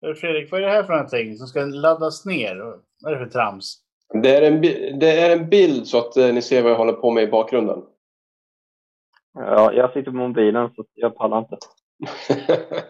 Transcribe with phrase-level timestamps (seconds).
[0.00, 2.56] Fredrik, vad är det här för någonting som ska laddas ner?
[3.02, 3.82] Vad är det för trams?
[4.22, 4.60] Det är en,
[5.00, 7.30] det är en bild så att eh, ni ser vad jag håller på med i
[7.30, 7.82] bakgrunden.
[9.32, 11.56] Ja, jag sitter på mobilen så jag pallar inte.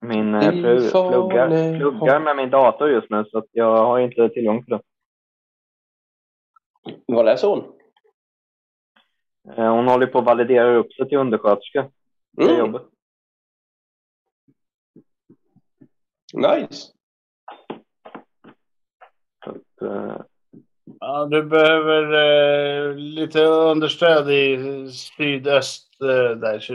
[0.00, 4.28] Min eh, fru pluggar, pluggar med min dator just nu så att jag har inte
[4.28, 4.80] tillgång till det.
[7.06, 7.64] Vad läser hon?
[9.56, 11.90] Eh, Hon håller på att validera upp sig till undersköterska.
[12.36, 12.58] Det Mm.
[12.58, 12.82] jobbet.
[16.34, 16.92] Nice.
[19.46, 20.16] Att, eh,
[21.00, 24.58] Ja, du behöver eh, lite understöd i
[24.92, 26.58] sydöst eh, där.
[26.60, 26.72] Så,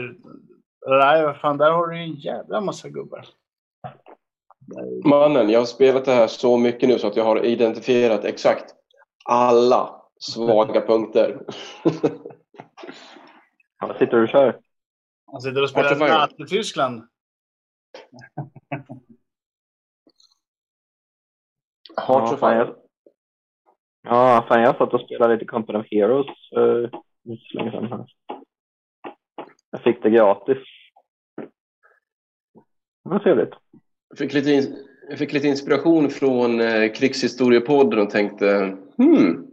[0.88, 3.26] nej, vad fan, där har du en jävla massa gubbar.
[5.04, 8.74] Mannen, jag har spelat det här så mycket nu så att jag har identifierat exakt
[9.24, 11.40] alla svaga punkter.
[13.80, 14.60] vad sitter du och kör?
[15.32, 17.02] Han sitter och spelar natt i Tyskland.
[21.96, 22.76] Hearts Ja, of jag,
[24.02, 26.82] ja, fan jag satt och spelade lite Company of Heroes för
[27.24, 27.88] inte så länge sedan.
[27.90, 28.06] Här.
[29.70, 30.58] Jag fick det gratis.
[33.04, 33.54] Det var trevligt.
[34.08, 34.76] Jag fick lite, in,
[35.08, 39.51] jag fick lite inspiration från eh, Krigshistoriepodden och tänkte hmm.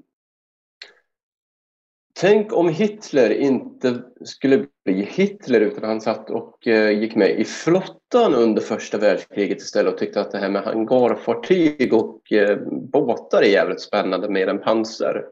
[2.21, 7.45] Tänk om Hitler inte skulle bli Hitler utan han satt och eh, gick med i
[7.45, 12.59] flottan under första världskriget istället och tyckte att det här med hangarfartyg och eh,
[12.91, 15.29] båtar är jävligt spännande mer än pansar.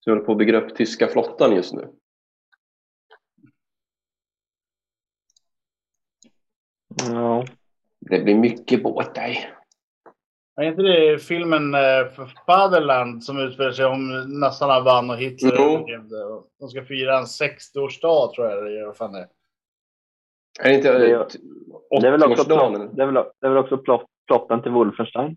[0.00, 1.88] Så jag håller på att bygga upp tyska flottan just nu.
[6.96, 7.44] Ja.
[8.00, 9.57] Det blir mycket båtar.
[10.58, 11.80] Är inte det filmen eh,
[12.46, 14.08] Fatherland som utspelar sig om
[14.40, 16.16] nassarna vann och Hitler överlevde?
[16.60, 18.86] De ska fira en 60-årsdag tror jag det är.
[18.86, 19.28] Vad fan det är.
[20.62, 21.26] Det inte Det är-
[22.00, 22.74] Det är väl också, 80-årsdagen?
[22.78, 25.36] plott, det är väl, det är väl också plott, plotten till Wolfenstein?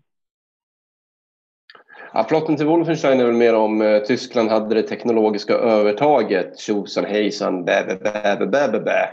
[2.12, 6.58] Ja, plotten till Wolfenstein är väl mer om eh, Tyskland hade det teknologiska övertaget.
[6.58, 7.96] Tjosan hejsan, bä, bä,
[8.36, 9.08] bä, bä, bä, bä.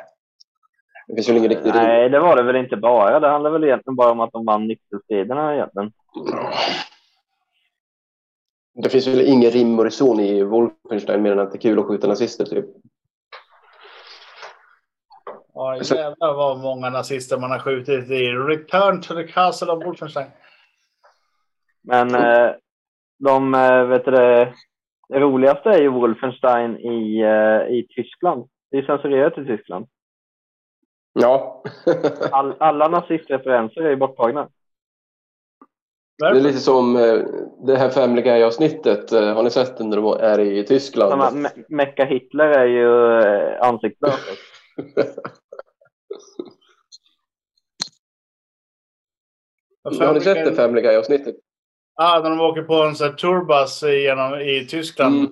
[1.09, 1.75] Det finns väl ingen riktig rim.
[1.75, 3.19] Nej, det var det väl inte bara.
[3.19, 5.91] Det handlar väl egentligen bara om att de vann nyckelstriderna egentligen.
[8.73, 11.79] Det finns väl ingen rim och reson i Wolfenstein mer än att det är kul
[11.79, 12.65] att skjuta nazister typ.
[15.53, 20.27] Ja, jävlar vad många nazister man har skjutit i Return to the Castle of Wolfenstein.
[21.81, 22.51] Men eh,
[23.19, 24.53] de, eh, vet du det,
[25.09, 28.49] det roligaste är ju Wolfenstein i, eh, i Tyskland.
[28.71, 29.87] Det är censurerat i Tyskland.
[31.21, 31.63] Ja.
[32.31, 34.49] All, alla nazistreferenser är ju borttagna.
[36.19, 37.19] det är lite som eh,
[37.65, 39.11] det här Family Guy-avsnittet.
[39.11, 41.11] Eh, Har ni sett det när de är i Tyskland?
[41.11, 44.19] Samma, Me- Mecka Hitler är ju eh, ansiktslös.
[49.83, 51.35] Har ni sett det Family Guy-avsnittet?
[51.95, 55.15] Ja, när de åker på en sån här tourbus genom, i Tyskland.
[55.19, 55.31] Mm.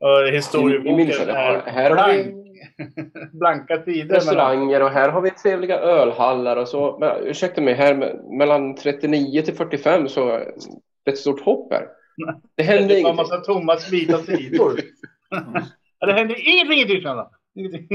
[0.00, 1.62] Och I- i historieboken München, är ja.
[1.66, 2.47] Här har vi-
[3.32, 4.14] blanka tider.
[4.14, 6.98] Restauranger och här har vi trevliga ölhallar och så.
[7.00, 10.52] Men, ursäkta mig, här me- mellan 39 till 45 så är
[11.04, 11.88] det ett stort hopp här.
[12.56, 13.16] Det händer Det var en ingenting.
[13.16, 14.80] massa tomma vita sidor.
[15.98, 17.28] ja, det hände ingenting i Tyskland.
[17.54, 17.88] Ingenting.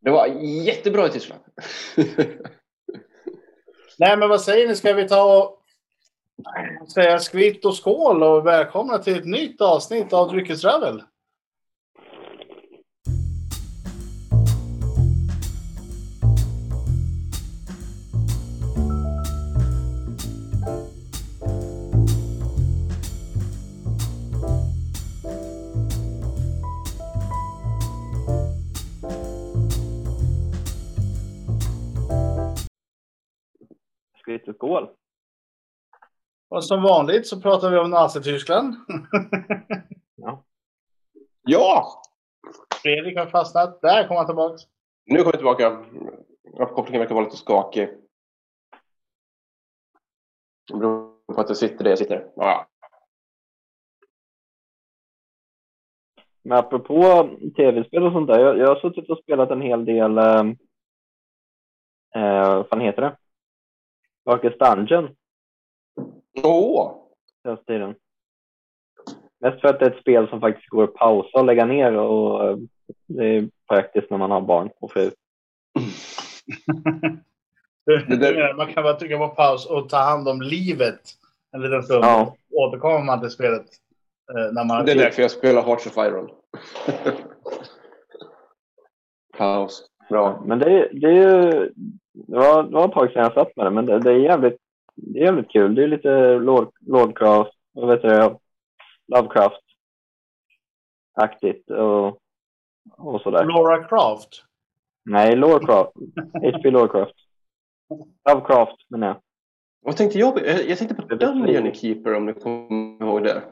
[0.00, 0.26] Det var
[0.66, 1.42] jättebra i Tyskland.
[3.98, 4.74] Nej, men vad säger ni?
[4.76, 5.62] Ska vi ta och
[6.92, 11.02] säga skvitt och skål och välkomna till ett nytt avsnitt av Dryckesravel?
[34.24, 34.90] Skvitt och skål.
[36.48, 38.74] Och som vanligt så pratar vi om Nazityskland.
[41.42, 42.02] Ja!
[42.82, 43.80] Fredrik har fastnat.
[43.80, 44.56] Där kommer han tillbaka.
[45.04, 45.84] Nu kommer jag tillbaka.
[46.62, 47.88] Uppkopplingen verkar vara lite skakig.
[50.72, 52.30] Det beror på att jag sitter där jag sitter.
[52.36, 52.66] Ja.
[56.42, 58.40] Men apropå tv-spel och sånt där.
[58.40, 60.18] Jag, jag har suttit och spelat en hel del.
[60.18, 60.44] Eh,
[62.14, 63.16] eh, vad fan heter det?
[64.24, 65.08] Darkest Dungeon.
[66.42, 66.92] Åh!
[67.42, 67.94] senaste tiden.
[69.40, 71.92] Mest för att det är ett spel som faktiskt går att pausa och lägga ner
[71.96, 72.56] och eh,
[73.06, 75.10] det är praktiskt när man har barn och fru.
[78.56, 81.00] Man kan bara trycka på paus och ta hand om livet
[81.52, 82.04] en liten stund.
[82.04, 82.36] Ja.
[82.50, 83.66] Återkommer man till spelet.
[84.30, 86.26] eh, När man Det är därför jag spelar Hearts of Iron.
[89.36, 89.88] Kaos.
[90.08, 90.42] Bra.
[90.46, 91.72] Men det, är- det är ju...
[92.14, 94.18] Det var, det var ett tag sedan jag satt med det, men det, det är
[94.18, 94.56] jävligt,
[94.94, 95.74] det är jävligt kul.
[95.74, 98.40] Det är lite Lord, Lordcraft, vad vet jag,
[99.12, 102.18] Lovecraft-aktigt och,
[102.96, 103.44] och sådär.
[103.44, 104.44] Laura Croft.
[105.04, 105.92] Nej, Lordcraft.
[106.42, 106.70] H.P.
[106.70, 107.14] Lordcraft.
[108.30, 109.16] Lovecraft menar jag.
[109.80, 110.46] Vad tänkte jag?
[110.46, 113.42] Jag jag tänkte på Dungeon Keeper om du kommer ihåg det.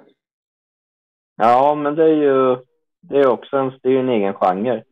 [1.36, 2.56] Ja, men det är ju
[3.00, 4.84] det är också en, det är ju en egen genre.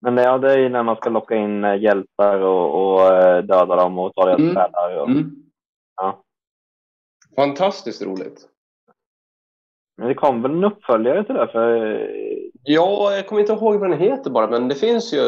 [0.00, 3.06] Men det, ja, det är ju när man ska locka in eh, hjältar och, och
[3.14, 4.54] eh, döda dem och ta deras Mm.
[4.54, 4.96] själar.
[5.00, 5.30] Och, Mm.
[5.96, 6.22] Ja.
[7.36, 8.46] Fantastiskt roligt.
[9.96, 11.48] Men det kom väl en uppföljare till det?
[11.48, 11.76] För
[12.62, 15.18] Ja, jag kommer inte ihåg vad den heter bara, men det finns ju.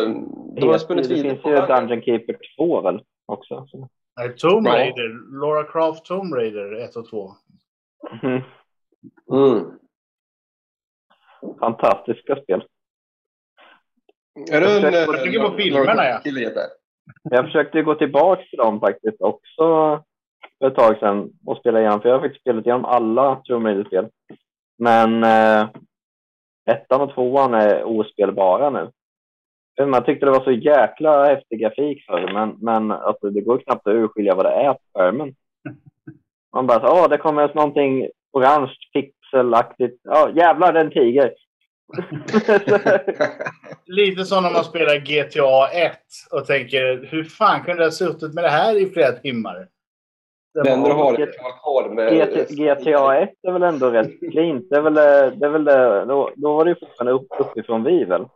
[0.57, 1.87] De har det, spunnit det vidare finns på ju vägen.
[1.89, 3.67] Dungeon Keeper 2 väl också.
[3.69, 3.89] Så.
[4.17, 4.73] Nej, Tomb Ja.
[4.75, 5.39] Raider.
[5.41, 7.33] Laura Croft Tomb Raider 1 och 2.
[8.23, 8.41] Mm.
[9.33, 9.65] Mm.
[11.61, 12.65] Fantastiska spel.
[14.51, 14.93] Är du en...
[14.93, 16.21] Jag tänker på filmerna, ja.
[17.23, 20.03] Jag försökte gå tillbaka till dem faktiskt också
[20.59, 22.01] för ett tag sedan och spela igenom.
[22.01, 24.09] För jag har faktiskt spelat igenom alla Tomb Raider-spel.
[24.79, 25.69] Men eh,
[26.71, 28.91] ettan och tvåan är ospelbara nu.
[29.87, 33.87] Man tyckte det var så jäkla häftig grafik förr, men, men alltså, det går knappt
[33.87, 35.35] att urskilja vad det är på skärmen.
[36.53, 40.01] Man bara så, åh, det kommer någonting orange pixelaktigt.
[40.03, 41.35] Ja, jävlar, det är en tiger.
[43.87, 45.99] Lite som när man spelar GTA 1
[46.31, 49.69] och tänker hur fan kunde jag ha suttit med det här i flera timmar?
[50.55, 51.13] Det enda du har
[51.45, 52.13] alkohol med...
[52.13, 54.71] GT, GTA 1 är väl ändå rätt cleant.
[54.71, 54.95] Det är väl,
[55.39, 58.27] det är väl det, då, då var det ju fortfarande upp, uppifrån vi väl?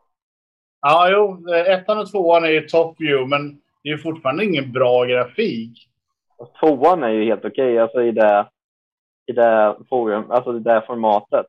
[0.80, 1.54] Ja, jo.
[1.54, 5.88] Ettan och tvåan är ju top view, men det är ju fortfarande ingen bra grafik.
[6.36, 8.46] Och Tvåan är ju helt okej, alltså i det,
[9.26, 11.46] i det forum, alltså i det formatet.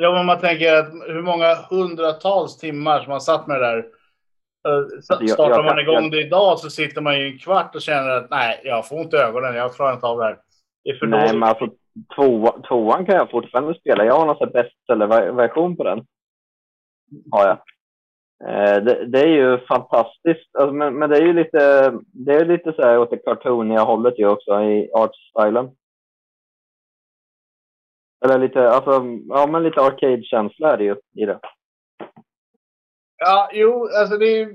[0.00, 3.78] Ja, men man tänker att hur många hundratals timmar som man satt med det där.
[4.68, 4.84] Eh,
[5.20, 7.74] Jag- Startar jag man kan- igång jag- det idag så sitter man ju en kvart
[7.74, 9.54] och känner att nej, jag får ont i ögonen.
[9.54, 10.38] Jag klarar inte av det här.
[10.84, 11.40] Det är för Nej, dåligt.
[11.40, 11.68] men alltså
[12.16, 14.04] två, tvåan kan jag fortfarande spela.
[14.04, 16.04] Jag har någon bestseller-version på den.
[17.30, 17.58] Har jag.
[18.48, 20.56] Eh, det, det är ju fantastiskt.
[20.58, 23.80] Alltså, men, men det är ju lite, det är lite så här åt det cartooniga
[23.80, 25.68] hållet ju också i artstylen.
[28.24, 31.38] Eller lite, alltså, ja men lite arcade-känsla är det ju i det.
[33.18, 34.48] Ja, jo, alltså det är,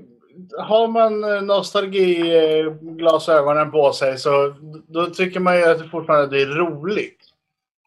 [0.58, 4.54] har man eh, nostalgiglasögonen på sig så
[4.88, 7.20] då tycker man ju att det fortfarande det är roligt.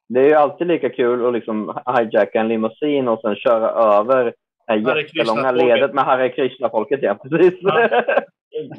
[0.09, 4.33] Det är ju alltid lika kul att liksom hijacka en limousin och sen köra över
[4.68, 7.00] det jättelånga ledet med Hare Krishna-folket.
[7.03, 7.53] Ja, precis.
[7.62, 7.89] Ja.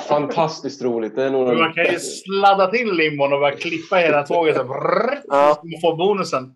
[0.08, 1.16] Fantastiskt roligt.
[1.16, 1.56] Det är nog...
[1.58, 5.54] Man kan ju sladda till limon och bara klippa hela tåget så brrr, Ja.
[5.60, 6.54] så man får bonusen.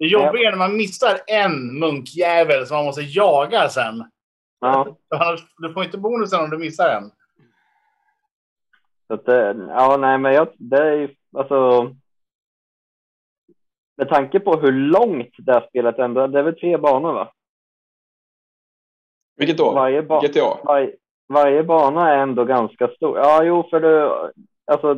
[0.00, 4.04] Det jobbiga är när man missar en munkjävel som man måste jaga sen.
[4.60, 4.96] ja.
[5.58, 7.10] Du får inte bonusen om du missar en.
[9.06, 11.90] Så att, ja, nej, men jag, det är ju alltså.
[13.96, 17.32] Med tanke på hur långt det här spelet ändå det är väl tre banor va?
[19.36, 19.72] Vilket då?
[19.72, 20.58] Varje, ba GTA?
[20.64, 20.92] var,
[21.28, 23.18] varje bana är ändå ganska stor.
[23.18, 24.30] Ja, jo, för det,
[24.72, 24.90] alltså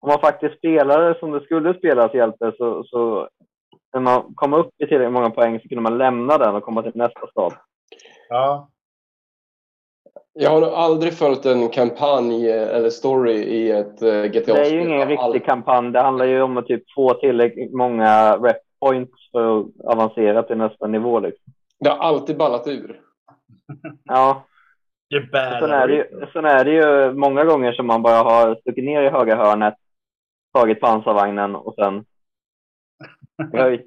[0.00, 3.28] om man faktiskt spelar det som det skulle spelas hjälte så, så
[3.92, 6.82] när man kom upp i tillräckligt många poäng så kunde man lämna den och komma
[6.82, 7.52] till nästa stad.
[8.28, 8.68] Ja.
[10.32, 14.54] Jag har aldrig följt en kampanj eh, eller story i ett uh, GTA-spel.
[14.54, 15.92] Det är ju ingen riktig kampanj.
[15.92, 20.56] Det handlar ju om att typ få tillräckligt många rep points för att avancera till
[20.56, 21.20] nästa nivå.
[21.20, 21.52] Liksom.
[21.80, 23.00] Det har alltid ballat ur.
[24.04, 24.44] Ja,
[25.10, 28.54] Det sen är det, ju, sen är det ju många gånger som man bara har
[28.54, 29.74] stuckit ner i högra hörnet,
[30.54, 32.04] tagit pansarvagnen och sen
[33.52, 33.86] höjt.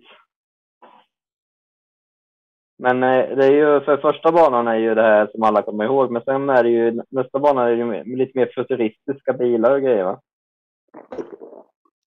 [2.78, 5.84] Men eh, det är ju, för första banan är ju det här som alla kommer
[5.86, 9.82] ihåg, men sen är det ju, nästa bana är ju lite mer futuristiska bilar och
[9.82, 10.22] grejer va?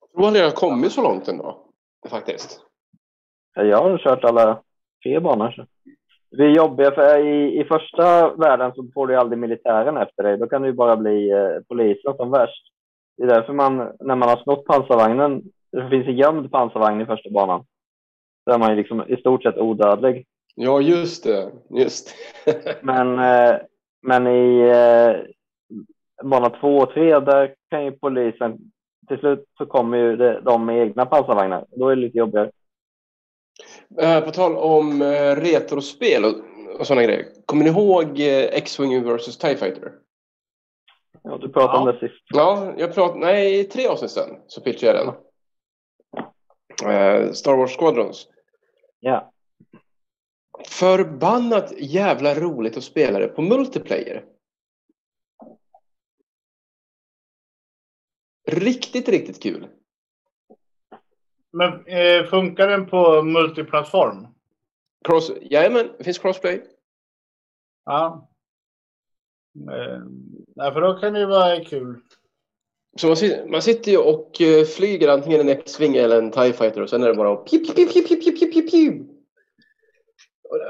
[0.00, 1.58] Jag tror aldrig jag har kommit så långt ändå.
[2.10, 2.60] Faktiskt.
[3.54, 4.62] Ja, Jag har kört alla
[5.02, 5.50] tre banor.
[5.50, 5.66] Så.
[6.30, 10.38] Det är jobbiga för i, i första världen så får du aldrig militären efter dig.
[10.38, 12.66] Då kan du ju bara bli eh, polisen som värst.
[13.16, 15.42] Det är därför man, när man har snott pansarvagnen,
[15.80, 17.64] det finns en gömd pansarvagn i första banan.
[18.44, 20.26] Så är man ju liksom i stort sett odödlig.
[20.54, 21.50] Ja, just det.
[21.70, 22.14] Just
[22.82, 23.56] Men, eh,
[24.02, 25.16] men i eh,
[26.26, 28.58] bana två och tre, där kan ju polisen,
[29.08, 31.64] till slut så kommer ju de med egna pansarvagnar.
[31.68, 32.50] Då är det lite jobbigare.
[34.00, 35.02] Eh, På tal om
[35.36, 36.34] retrospel och,
[36.80, 37.24] och sådana grejer.
[37.46, 38.20] Kommer ni ihåg
[38.52, 39.92] X-Wing vs TIE Fighter?
[41.22, 41.92] Ja, du pratade om Ja.
[41.92, 42.22] det sist.
[42.34, 43.20] Ja, jag pratade...
[43.20, 45.14] Nej, tre avsnitt sedan så pitchade jag den.
[46.84, 48.28] Eh, Star Wars Squadrons.
[49.00, 49.32] Ja.
[50.68, 54.24] Förbannat jävla roligt att spela det på multiplayer.
[58.46, 59.68] Riktigt, riktigt kul.
[61.52, 64.26] Men eh, funkar den på multiplattform?
[65.04, 66.62] Cross, jajamän, det finns crossplay.
[67.84, 68.28] Ja.
[70.58, 72.00] Eh, för då kan det ju vara kul.
[72.96, 76.52] Så man, sitter, man sitter ju och eh, flyger antingen en X-Wing eller en TIE
[76.52, 79.02] Fighter och sen är det bara pip, pip, pip, pip, pip, pip, pip.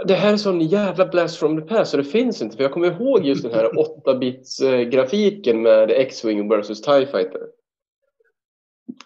[0.07, 2.57] Det här är sån jävla blast from the past så det finns inte.
[2.57, 3.71] För jag kommer ihåg just den här
[4.05, 7.41] 8-bits eh, med X-Wing versus TIE Fighter.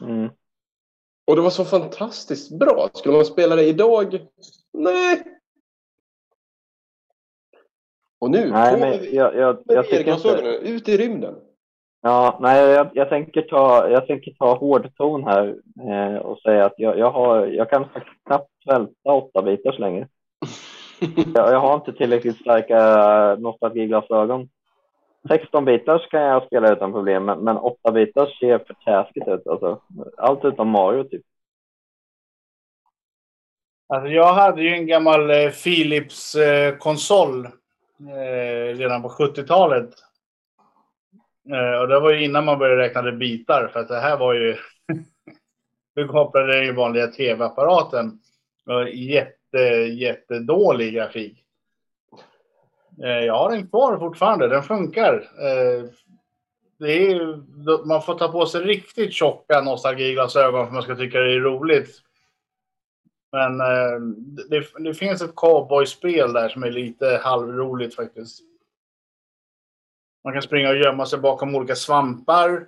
[0.01, 0.29] Mm.
[1.27, 2.91] Och det var så fantastiskt bra.
[2.95, 4.27] Skulle man spela det idag?
[4.73, 5.23] Nej.
[8.19, 10.13] Och nu, Nej, på men med jag, jag, jag tycker inte...
[10.13, 11.35] VR-glasögonen, ut i rymden.
[12.03, 15.57] Ja, nej, jag, jag, tänker ta, jag tänker ta hårdton här
[15.91, 17.87] eh, och säga att jag, jag, har, jag kan
[18.27, 20.09] knappt svälta åtta bitars längre.
[21.35, 24.49] Jag, jag har inte tillräckligt starka nostalgiglasögon.
[25.29, 29.47] 16 bitars kan jag spela utan problem, men, men 8 bitars ser för taskigt ut.
[29.47, 29.81] Alltså.
[30.17, 31.23] Allt utom Mario typ.
[33.89, 39.91] Alltså, jag hade ju en gammal eh, Philips eh, konsol eh, redan på 70-talet.
[41.53, 44.35] Eh, och det var ju innan man började räkna bitar för att det här var
[44.35, 44.57] ju...
[45.95, 48.19] du kopplade den i vanliga tv-apparaten.
[48.93, 49.59] Jätte,
[49.93, 51.45] jättedålig grafik.
[53.03, 55.31] Eh, jag har den kvar fortfarande, den funkar.
[55.39, 55.85] Eh,
[56.79, 61.21] det är, man får ta på sig riktigt tjocka nostalgiglasögon för att man ska tycka
[61.21, 62.03] det är roligt.
[63.33, 63.59] Men
[64.49, 68.50] det, det, finns ett cowboyspel där som är lite halvroligt faktiskt.
[70.25, 72.67] Man kan springa och gömma sig bakom olika svampar.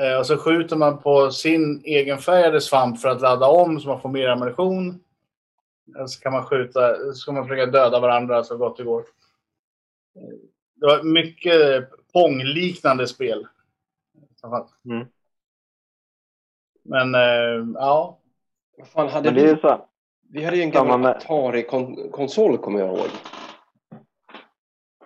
[0.00, 4.00] Eh, och så skjuter man på sin egenfärgade svamp för att ladda om så man
[4.00, 5.00] får mer ammunition.
[6.06, 9.04] Så kan man skjuta, så kan man försöka döda varandra så gott det går.
[10.74, 13.46] Det var mycket Pong-liknande spel.
[14.84, 15.06] Mm.
[16.82, 17.14] Men
[17.74, 18.18] ja.
[18.78, 19.60] Vad fan hade Men det är vi?
[19.60, 19.88] så,
[20.30, 23.08] Vi hade ju en gammal Atari-konsol kommer jag ihåg.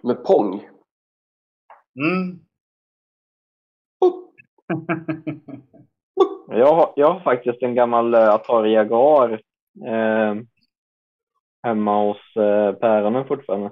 [0.01, 0.72] Med Pong.
[1.97, 2.41] Mm.
[6.49, 9.33] jag, har, jag har faktiskt en gammal eh, Atari Jaguar
[9.87, 10.35] eh,
[11.63, 13.71] hemma hos eh, päronen fortfarande.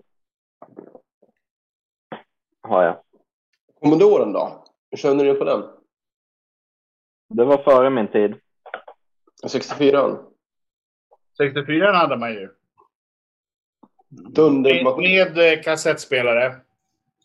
[2.63, 3.03] Har jag.
[3.81, 4.65] Commodoren då?
[4.91, 5.63] Hur känner du på den?
[7.29, 8.35] Det var före min tid.
[9.51, 10.19] 64
[11.37, 12.49] 64 hade man ju.
[14.09, 15.03] Med, Dundermaskin.
[15.03, 16.55] med eh, kassettspelare.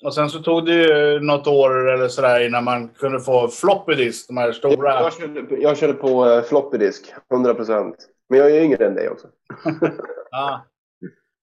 [0.03, 3.95] Och sen så tog det ju något år eller sådär innan man kunde få floppy
[3.95, 5.01] disk, de här stora.
[5.01, 7.93] Jag körde, jag körde på eh, floppy disk, 100%.
[8.29, 9.27] Men jag är yngre än dig också.
[10.31, 10.65] Ja.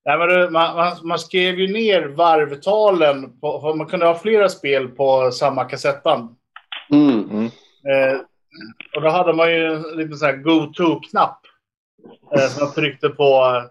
[0.05, 3.41] Nej, men man, man, man skrev ju ner varvtalen.
[3.41, 6.37] På, man kunde ha flera spel på samma kassettband.
[6.91, 7.31] Mm.
[7.31, 7.45] Mm.
[7.45, 8.21] Eh,
[8.97, 11.39] och då hade man ju en liten sån här go-to-knapp.
[12.37, 13.63] Eh, som man tryckte på.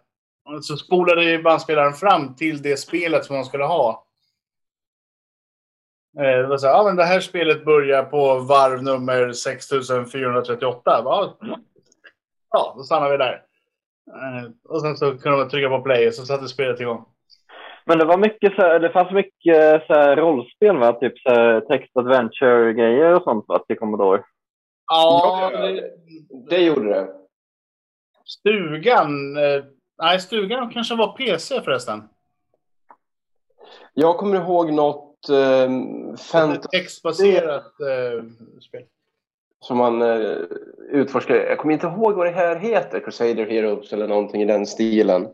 [0.61, 4.05] Så spolade ju bandspelaren fram till det spelet som man skulle ha.
[6.20, 10.82] Eh, det var så här, ja men det här spelet börjar på varv nummer 6438.
[10.86, 11.38] Ja,
[12.51, 13.44] ja då stannar vi där.
[14.08, 17.06] Eh, och sen så kunde man trycka på play och så satte spelet igång.
[17.86, 20.94] Men det var mycket så här, det fanns mycket så här rollspel va?
[20.94, 23.60] Typ så här text adventure grejer och sånt va?
[23.68, 24.24] Till Commodore.
[24.88, 25.91] Ja, Ja, det,
[26.50, 27.08] Det gjorde det.
[28.25, 29.38] stugan.
[29.38, 29.63] Eh,
[30.01, 32.03] nej, stugan kanske var PC förresten.
[33.94, 35.69] Jag kommer ihåg något eh,
[36.17, 38.23] fantasy Textbaserat eh,
[38.61, 38.83] spel.
[39.59, 40.37] som man eh,
[40.89, 41.49] utforskade.
[41.49, 42.99] Jag kommer inte ihåg vad det här heter.
[42.99, 45.27] Crusader Heroes eller någonting i den stilen.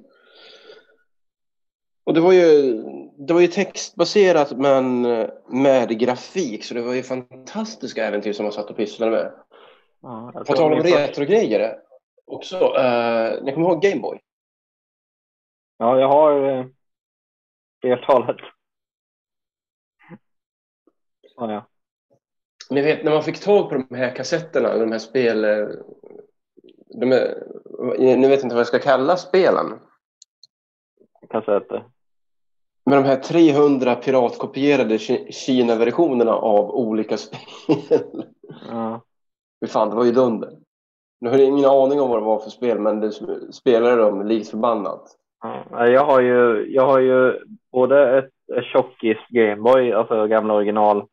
[2.04, 2.74] Och det var ju,
[3.18, 6.64] det var ju textbaserat men eh, med grafik.
[6.64, 9.34] Så det var ju fantastiska äventyr som man satt och pysslade med.
[10.02, 11.80] Ja, På tal om retrogrejer
[12.26, 12.56] också.
[12.56, 14.20] Eh, ni kommer ihåg Gameboy?
[15.78, 16.66] Ja, jag har eh,
[17.82, 18.38] flertalet.
[21.38, 21.66] Ja, ja.
[22.70, 25.44] Ni vet när man fick tag på de här kassetterna, de här spel...
[25.44, 25.68] eh,
[27.00, 27.44] De är,
[28.18, 29.80] ni vet inte vad jag ska kalla spelen.
[31.30, 31.84] Kassetter.
[32.86, 37.40] Men de här 300 piratkopierade Ki- Kina-versionerna av olika spel.
[38.70, 39.02] Ja.
[39.62, 40.50] Fy fan, det var ju dunder.
[41.22, 43.12] Nu har jag ingen aning om vad det var för spel, men det
[43.52, 45.16] spelade de likt förbannat.
[45.72, 47.40] Ja, jag har ju, jag har ju
[47.72, 51.06] både ett, ett tjockis Gameboy, alltså gamla original.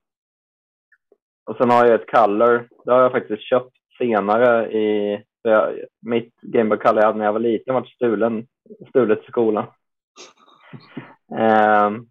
[1.44, 2.68] Och sen har jag ett Color.
[2.84, 5.22] Det har jag faktiskt köpt senare i...
[5.42, 8.46] Jag, mitt Gameboy Color jag hade när jag var liten var stulen,
[8.88, 9.66] stulet i skolan.
[11.38, 12.06] Ehm,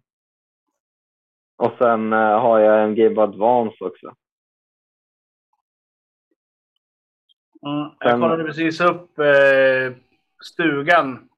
[1.56, 4.06] och sen eh, har jag en Game Boy Advance också.
[7.66, 9.96] Mm, jag Sen- kollade precis upp eh,
[10.44, 11.28] stugan.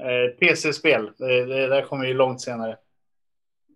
[0.00, 1.10] Eh, PC-spel.
[1.18, 2.76] Det, det där kommer ju långt senare.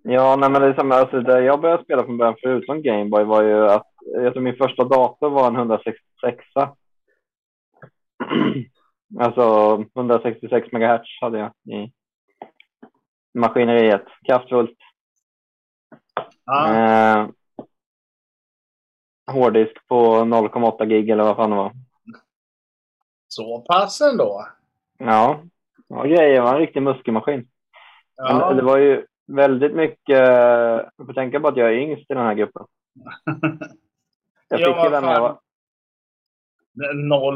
[0.04, 0.94] Ja, nej, men det är samma.
[0.94, 4.42] Alltså, det jag började spela från början förutom Game Boy var ju att jag tror
[4.42, 6.44] min första dator var en 166.
[9.20, 11.92] alltså 166 megahertz hade jag i
[13.34, 14.04] maskineriet.
[14.26, 14.78] Kraftfullt.
[16.44, 17.28] Ja, Eh,
[19.32, 21.72] hårddisk på 0,8 gig eller vad fan det var.
[23.28, 24.46] Så pass ändå.
[24.98, 25.42] Ja,
[25.88, 26.34] ja grejer.
[26.34, 27.48] Det var en riktig muskelmaskin.
[28.16, 28.46] Ja.
[28.48, 30.18] Men det var ju väldigt mycket...
[30.96, 32.66] Jag får tänka på att jag är yngst i den här gruppen.
[34.48, 35.38] Jag Ja, fick ju den när jag var...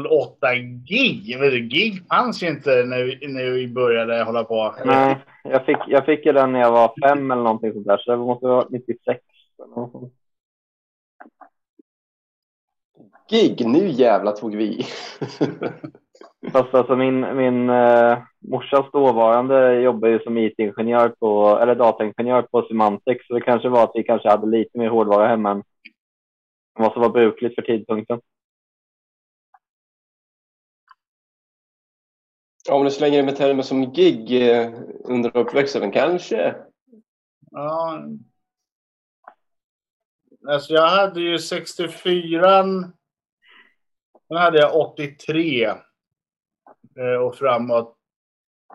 [0.07, 1.39] 08 gig.
[1.39, 4.75] Vet du, Gig fanns ju inte när vi, när vi började hålla på.
[4.85, 7.97] Nej, jag fick, jag fick ju den när jag var fem eller någonting sånt där.
[7.97, 9.19] Så det måste vara 96.
[9.63, 10.13] eller något sånt.
[13.29, 14.85] Gig, nu jävla tog vi.
[16.51, 22.61] Fast alltså min, min eh, morsas dåvarande jobbade ju som IT-ingenjör på, eller dataingenjör på
[22.61, 23.17] Symantec.
[23.27, 25.63] Så det kanske var att vi kanske hade lite mer hårdvara hemma än
[26.73, 28.21] vad som var brukligt för tidpunkten.
[32.71, 36.55] Om du slänger det med termer som gig eh, under uppväxten, kanske.
[37.51, 38.03] Ja.
[40.47, 42.63] Alltså jag hade ju 64.
[44.27, 45.73] Sen hade jag 83.
[46.97, 47.97] Eh, Och framåt.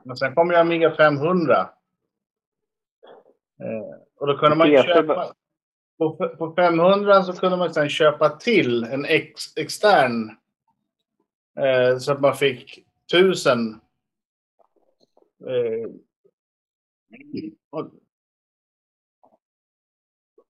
[0.05, 1.71] Men sen kom jag Amiga 500.
[3.61, 5.35] Eh, Och då kunde man ju köpa.
[5.99, 10.31] På, på 500 så kunde man sen köpa till en ex, extern.
[11.59, 13.81] Eh, så att man fick 1000.
[15.47, 15.91] Eh,
[17.71, 17.91] och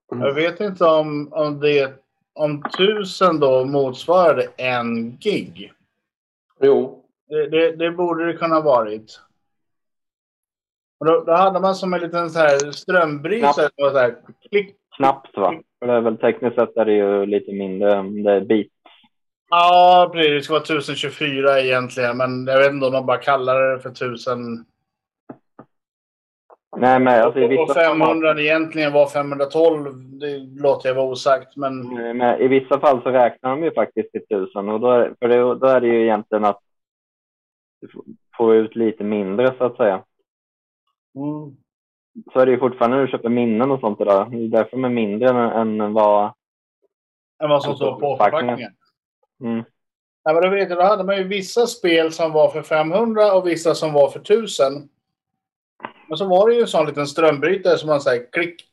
[0.07, 5.73] jag vet inte om, om det om 1000 då motsvarade en gig.
[6.59, 7.02] Jo.
[7.33, 9.19] Det, det, det borde det kunna ha varit.
[10.99, 13.69] Och då, då hade man som en liten så här strömbrytare.
[13.75, 14.15] var Så här,
[14.49, 14.75] klick.
[14.97, 15.53] Knappt va?
[15.79, 18.01] För det är väl tekniskt sett är det ju lite mindre.
[18.23, 18.71] Det är bit.
[19.49, 20.31] Ja, precis.
[20.31, 22.17] Det ska vara 1024 egentligen.
[22.17, 24.65] Men jag vet inte om de bara kallar det för 1000.
[26.77, 29.91] Nej, men alltså i Och vissa, 500 egentligen var 512.
[29.95, 31.55] Det låter jag vara osagt.
[31.55, 34.69] Men men i vissa fall så räknar de ju faktiskt till tusen.
[34.69, 36.59] Och då är, för det, då är det ju egentligen att
[38.37, 40.03] får ut lite mindre så att säga.
[41.15, 41.57] mm,
[42.33, 44.05] Så är det ju fortfarande när du köper minnen och sånt där.
[44.05, 46.33] Det är därför de är mindre än, än vad...
[47.43, 48.71] än vad som står på förpackningen.
[49.43, 49.63] Mm.
[50.23, 53.33] Ja, men då, vet jag, då hade man ju vissa spel som var för 500
[53.33, 54.89] och vissa som var för 1000.
[56.07, 58.69] Men så var det ju en sån liten strömbrytare som man säger klick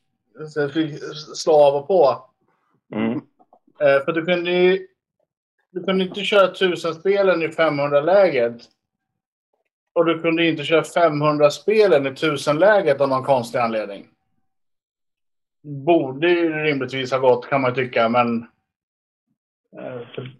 [1.35, 2.25] slå av och på.
[2.95, 3.11] Mm.
[3.81, 4.87] Eh, för du kunde ju
[5.71, 8.61] du kunde inte köra 1000-spelen i 500-läget.
[9.93, 14.07] Och du kunde inte köra 500-spelen i 1000-läget av någon konstig anledning.
[15.63, 18.37] Borde ju rimligtvis ha gått kan man tycka, men...
[19.77, 20.31] eh, för-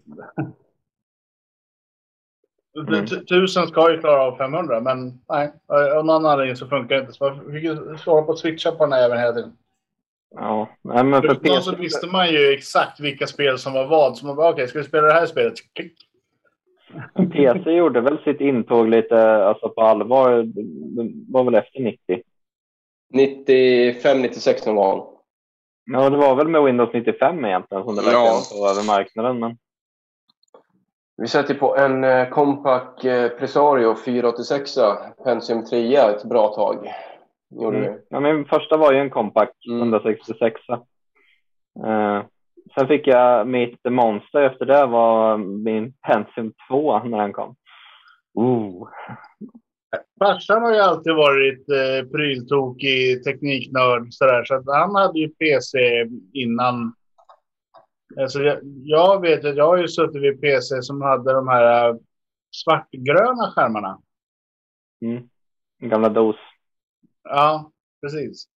[2.88, 3.06] Mm.
[3.06, 5.52] Tusen ska ju klara av 500, men nej.
[5.66, 7.12] Av någon anledning så funkar det inte.
[7.12, 9.56] Så man fick ju svara på att switcha på den här även hela tiden.
[10.34, 14.16] Ja, nej, men för så PC, visste man ju exakt vilka spel som var vad.
[14.18, 15.54] Så man bara, okej, ska vi spela det här spelet?
[15.72, 16.08] Klick.
[17.32, 20.42] PC gjorde väl sitt intåg lite alltså på allvar.
[20.42, 22.22] Det var väl efter 90.
[23.12, 25.06] 95, 96 någon gång.
[25.84, 28.08] Ja, det var väl med Windows 95 egentligen som det Ja.
[28.08, 29.38] verkligen tog över marknaden.
[29.40, 29.56] Men
[31.16, 34.74] Vi sätter på en eh, Compaq eh, Presario 486
[35.24, 36.92] Pentium 3 ett bra tag.
[37.60, 37.92] Gjorde Mm.
[37.92, 37.98] vi.
[38.08, 39.78] Ja, min första var ju en Compact Mm.
[39.80, 40.60] 166.
[41.86, 42.22] Eh,
[42.74, 47.56] sen fick jag mitt monster efter det var min Pentium 2 när den kom.
[48.34, 48.88] Ooh.
[50.18, 54.44] Farsan har ju alltid varit eh, pryltokig tekniknörd sådär.
[54.44, 55.78] Så att han hade ju PC
[56.32, 56.94] innan.
[58.20, 61.88] Alltså jag, jag vet att jag har ju suttit vid PC som hade de här
[61.88, 61.96] eh,
[62.50, 63.98] svartgröna skärmarna.
[65.04, 65.28] Mm.
[65.78, 66.36] Gamla dos.
[67.22, 67.70] Ja,
[68.02, 68.51] precis.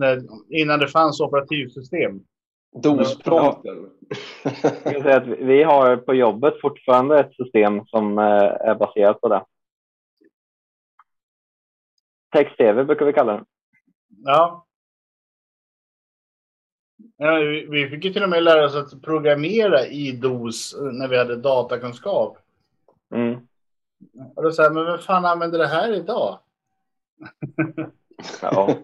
[0.00, 2.20] När, innan det fanns operativsystem.
[4.84, 9.28] Jag säga att vi- har på jobbet fortfarande ett system som eh, är baserat på
[9.28, 9.44] det.
[12.32, 13.44] Text-tv brukar vi kalla det.
[14.24, 14.66] Ja.
[17.16, 21.08] ja vi, vi fick ju till och med lära oss att programmera i DOS när
[21.08, 22.38] vi hade datakunskap.
[23.14, 23.40] Mm.
[24.36, 26.38] Och då säger men vem fan använder det här idag?
[28.42, 28.74] Ja.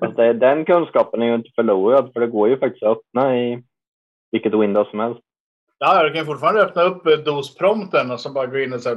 [0.00, 3.38] Fast det, den kunskapen är ju inte förlorad för det går ju faktiskt att öppna
[3.38, 3.62] i
[4.32, 5.20] vilket Windows som helst.
[5.78, 8.96] Ja, du kan fortfarande öppna upp eh, DOS-prompten och så bara gå in och säga.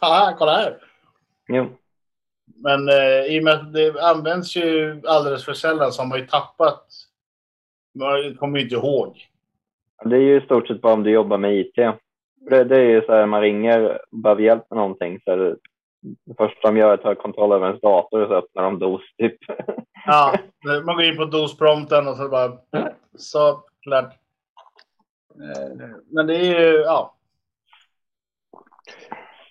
[0.00, 0.76] Haha, kolla här.
[1.48, 1.66] Jo.
[2.56, 6.18] Men eh, i och med att det används ju alldeles för sällan så har man
[6.18, 6.86] ju tappat.
[7.94, 9.28] Man kommer ju inte ihåg.
[10.04, 11.74] Det är ju i stort sett bara om du jobbar med IT.
[12.50, 15.20] Det, det är ju så här, man ringer och behöver hjälp med någonting.
[15.24, 15.56] Så är
[16.04, 18.78] det, första de gör är att ta kontroll över ens dator och så öppnar de
[18.78, 19.36] DOS typ.
[20.06, 20.34] Ja,
[20.84, 22.52] man går in på DOS-prompten och så bara
[23.16, 24.12] så klart.
[25.34, 27.14] Eh, Men det är ju, ja.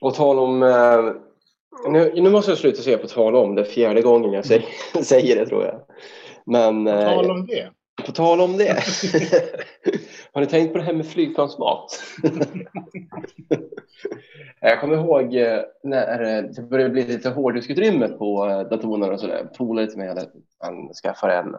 [0.01, 0.63] Och tal om...
[0.63, 1.13] Eh,
[1.91, 3.55] nu, nu måste jag sluta säga på tal om.
[3.55, 4.65] Det är fjärde gången jag säger,
[5.03, 5.81] säger det tror jag.
[6.45, 6.85] Men...
[6.85, 7.69] På eh, tal om det.
[8.05, 8.83] På tal om det.
[10.33, 12.03] Har ni tänkt på det här med flygplansmat?
[14.61, 19.19] jag kommer ihåg eh, när eh, det började bli lite hårddiskutrymme på eh, datorerna och
[19.19, 19.49] sådär.
[19.57, 21.55] Polare till mig hade han skaffade en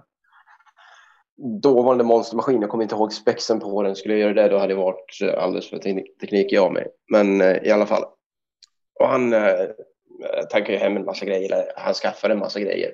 [1.61, 2.61] dåvarande monstermaskin.
[2.61, 3.97] Jag kommer inte ihåg spexen på den.
[3.97, 6.87] Skulle jag göra det då hade jag varit alldeles för teknik- teknikig av mig.
[7.11, 8.05] Men eh, i alla fall.
[9.01, 9.67] Och han eh,
[10.51, 11.73] tankade hem en massa grejer.
[11.77, 12.93] Han skaffade en massa grejer.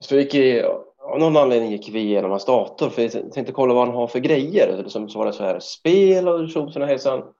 [0.00, 0.64] Så gick vi,
[1.08, 4.06] av någon anledning gick vi igenom hans dator för jag tänkte kolla vad han har
[4.06, 4.84] för grejer.
[4.88, 7.34] Så, så var det så här spel och tjosan och hejsan.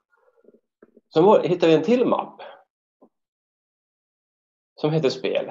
[1.15, 2.43] Sen var, hittade vi en till mapp.
[4.81, 5.51] Som heter spel.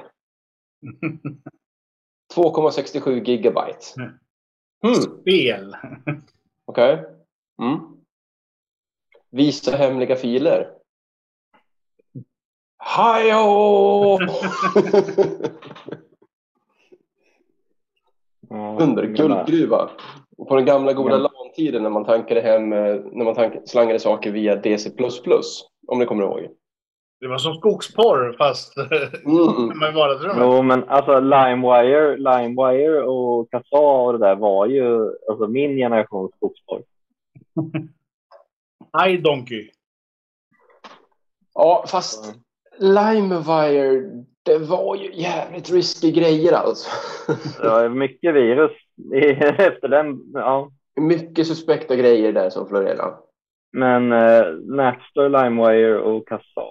[2.36, 3.86] 2,67 gigabyte.
[4.82, 5.76] Hmm, Spel.
[6.66, 7.06] Okej.
[7.62, 7.80] Mm.
[9.30, 10.74] Visa hemliga filer.
[12.78, 14.20] Hajå!
[18.50, 19.90] Ja, Under guldgruva.
[20.50, 21.18] På den gamla goda Ja.
[21.18, 24.92] LAN-tiden när man tankade hem, eh, när man tank, slangade saker via DC++.
[25.88, 26.48] Om ni kommer ihåg.
[27.20, 28.74] Det var som skogsporr fast
[29.26, 29.80] Mm.
[29.80, 30.38] med vardagsrummet.
[30.40, 36.32] Jo, men alltså LimeWire, LimeWire och Kassa och det där var ju alltså min generations
[36.36, 36.82] skogsporr.
[38.92, 39.70] Aj Donkey.
[41.54, 42.36] Ja, fast
[42.80, 46.90] LimeWire, det var ju jävligt risky grejer alltså.
[47.62, 48.72] Det var mycket virus
[49.14, 49.18] i,
[49.58, 50.20] efter den.
[50.34, 50.72] Ja.
[50.96, 53.18] Mycket suspekta grejer där som florerade.
[53.72, 56.62] Men eh, Napster, LimeWire och Kassa.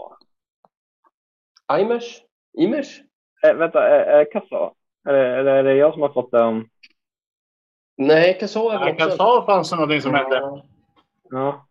[1.80, 2.22] Imers?
[2.58, 3.00] Imers?
[3.46, 4.72] Eh, vänta, är, är Kassa?
[5.08, 6.68] Eller, eller är det jag som har fått den?
[7.96, 9.16] Nej, Kassa är väl också...
[9.16, 10.62] ta fanns det någonting som hände.
[11.30, 11.65] Ja.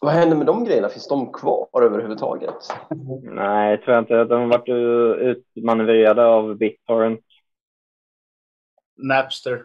[0.00, 0.88] Vad händer med de grejerna?
[0.88, 2.54] Finns de kvar överhuvudtaget?
[3.22, 4.24] Nej, tror jag inte.
[4.24, 4.68] De har varit
[5.56, 7.20] utmanövrerade av BitTorrent.
[8.96, 9.64] Napster.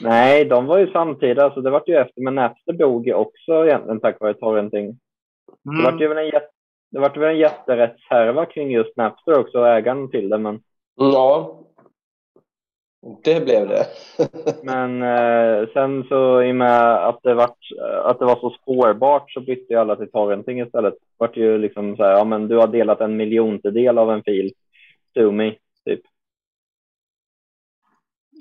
[0.00, 2.20] Nej, de var ju samtida, så det var ju efter.
[2.22, 4.98] Men Napster dog ju också egentligen tack vare torrenting.
[5.62, 6.16] Det vart ju Mm.
[6.16, 6.50] väl en, jät-
[6.90, 10.38] det vart väl en jätterättshärva kring just Napster också, ägaren till det.
[10.38, 10.62] Men,
[10.96, 11.59] Ja.
[13.24, 13.86] Det blev det.
[14.64, 17.58] men eh, sen så i och med att det, vart,
[18.04, 20.94] att det var så spårbart så bytte ju alla till torrenting istället.
[20.94, 24.22] Det vart ju liksom så här, ja men du har delat en miljontedel av en
[24.22, 24.52] fil.
[25.14, 26.00] Sue me, typ.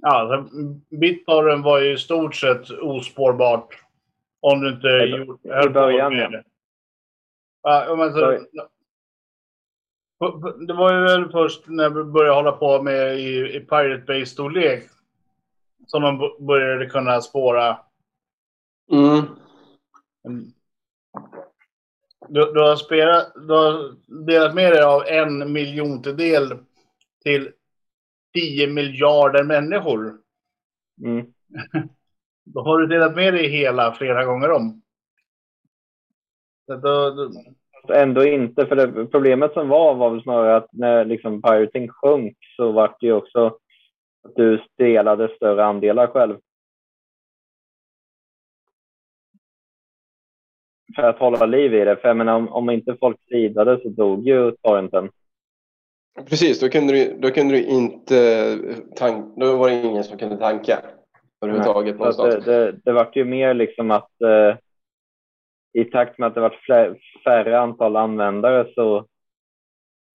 [0.01, 0.55] Ja, alltså,
[0.89, 3.83] BitTorrent var ju i stort sett ospårbart.
[4.41, 6.29] Om du inte I- gjorde, i början, med ja.
[6.29, 6.43] det.
[7.63, 8.39] Ja, men så,
[10.67, 14.89] det var ju väl först när vi började hålla på med i, i Pirate Bay-storlek
[15.87, 17.79] som b- började kunna spåra.
[18.91, 19.25] Mm.
[20.27, 20.51] Mm.
[22.27, 26.57] Du, du, har spelat, du har delat med dig av en miljontedel
[27.23, 27.51] till
[28.33, 30.17] 10 miljarder människor.
[31.05, 31.33] Mm.
[32.45, 34.81] Då har du delat med dig hela flera gånger om.
[36.65, 37.31] Så Då, då,
[37.87, 42.37] Ändå inte, för det, problemet som var var väl snarare att när liksom pirating sjönk
[42.55, 43.45] så var det ju också
[44.23, 46.37] att du delade större andelar själv.
[50.95, 51.95] För att hålla liv i det.
[51.95, 55.09] För jag menar, om, om inte folk sidade så dog ju torrenten.
[56.29, 58.57] Precis, då kunde du, då kunde du inte
[58.95, 59.29] tanka.
[59.37, 60.79] Då var det ingen som kunde tanka
[61.41, 62.45] överhuvudtaget att någonstans.
[62.45, 64.57] det, det, det vart ju mer liksom att eh,
[65.73, 66.57] i takt med att det var
[67.23, 69.05] färre antal användare så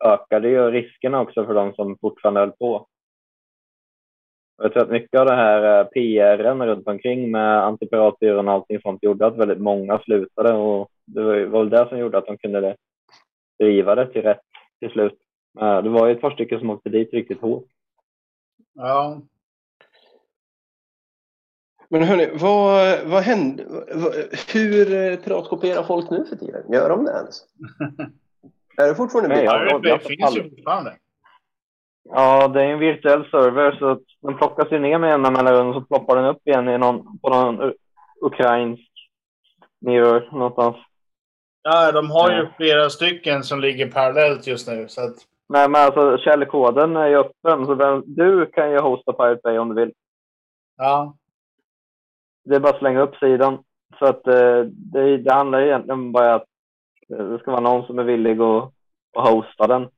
[0.04, 2.86] ökade ju riskerna också för de som fortfarande höll på.
[4.62, 8.54] Jag tror att mycket av det här eh, PRn PRen runt omkring med antipiratbyrån och
[8.54, 12.26] allting sånt gjorde att väldigt många slutade och det var väl det som gjorde att
[12.26, 12.76] de kunde
[13.58, 14.40] driva det till rätt
[14.80, 15.18] till slut.
[15.60, 17.66] Eh, det var ju ett par stycken som åkte dit riktigt hårt.
[18.74, 19.20] ja.
[21.88, 23.66] Men hörni, vad, vad händer?
[24.52, 26.72] Hur eh, piratkopierar folk nu för tiden?
[26.72, 27.42] Gör de det ens?
[28.76, 30.92] är det fortfarande Bay jag- finns ju fortfarande.
[32.10, 35.72] Ja, det är en virtuell server så att den plockas ju ner med jämna mellanrum
[35.74, 37.72] så ploppar den upp igen i någon, på någon
[38.20, 38.90] ukrainsk
[39.80, 40.76] mirror någonstans.
[41.62, 42.48] Ja, de har ju Ja.
[42.56, 44.88] flera stycken som ligger parallellt just nu.
[44.88, 45.14] Så att,
[45.48, 49.58] Nej, men alltså källkoden är ju öppen så den, du kan ju hosta Pirate Bay
[49.58, 49.92] om du vill.
[50.76, 51.16] ja.
[52.44, 53.64] Det är bara att slänga upp sidan.
[53.98, 56.46] Så att eh, det, det handlar egentligen bara att
[57.10, 58.72] eh, det ska vara någon som är villig att,
[59.16, 59.88] att hosta den.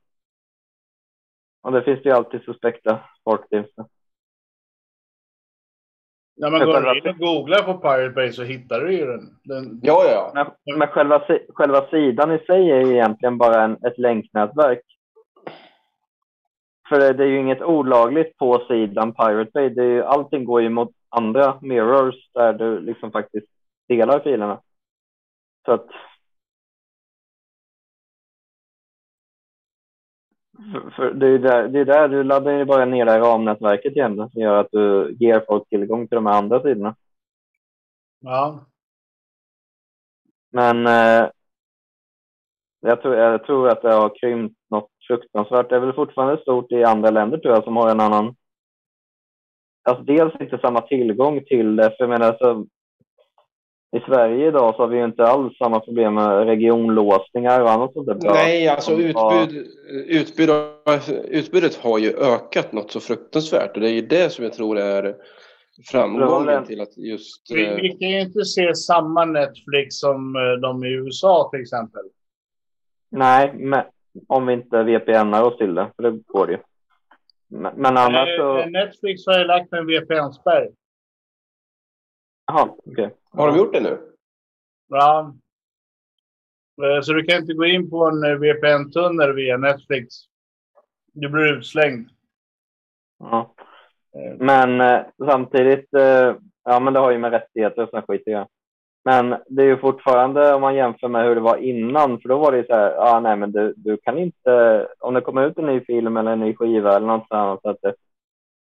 [1.63, 3.63] Och det finns ju alltid suspekta folk till.
[6.39, 9.21] När man går in och googlar på Pirate Bay så hittar du ju den.
[9.43, 10.31] den Ja, ja.
[10.33, 14.81] Men, men själva, själva sidan i sig är ju egentligen bara en, ett länknätverk.
[16.89, 19.69] För det, det är ju inget olagligt på sidan Pirate Bay.
[19.69, 23.47] Det är ju, allting går ju mot andra mirrors där du liksom faktiskt
[23.87, 24.61] delar filerna.
[25.65, 25.87] Så att...
[30.73, 33.19] För, för det, är där, det är där du laddar ju bara ner det här
[33.19, 36.95] ramnätverket igen som gör att du ger folk tillgång till de här andra sidorna.
[38.19, 38.65] Ja.
[40.51, 41.29] Men eh,
[42.79, 45.69] jag, tror, jag tror att det har krympt något fruktansvärt.
[45.69, 48.35] Det är väl fortfarande stort i andra länder tror jag som har en annan...
[49.87, 51.83] Alltså dels inte samma tillgång till det.
[51.83, 52.67] För jag menar, så,
[53.97, 57.93] I Sverige idag så har vi ju inte alls samma problem med regionlåsningar och annat
[57.93, 58.17] sånt där.
[58.23, 59.67] Nej, alltså utbud,
[60.07, 60.49] utbud,
[61.29, 64.77] utbudet har ju ökat något så fruktansvärt och det är ju det som jag tror
[64.77, 65.15] är
[65.91, 67.51] framgången till att just...
[67.51, 71.61] Vi, eh, vi kan ju inte se samma Netflix som eh, de i USA till
[71.61, 72.03] exempel.
[73.09, 73.83] Nej, men
[74.27, 75.91] om vi inte VPNar oss till det.
[75.95, 76.59] För det går det ju.
[77.47, 78.57] Men, men annars så...
[78.57, 80.69] Eh, Netflix har ju lagt en VPN-spärr.
[82.47, 83.15] Jaha, okej.
[83.31, 83.97] Har de gjort det nu?
[84.87, 85.35] Ja.
[86.83, 90.07] Eh, Så du kan inte gå in på en eh, VPN-tunnel via Netflix.
[91.13, 92.09] Du blir utslängd.
[93.19, 93.53] Ja.
[94.39, 95.87] Men samtidigt,
[96.63, 98.47] ja men det har ju med rättigheter och sån skit att göra.
[99.07, 102.37] Men det är ju fortfarande om man jämför med hur det var innan, för då
[102.37, 105.45] var det ju så här, ja nej men du, du kan inte, om det kommer
[105.47, 107.93] ut en ny film eller en ny skiva eller något annat, så att det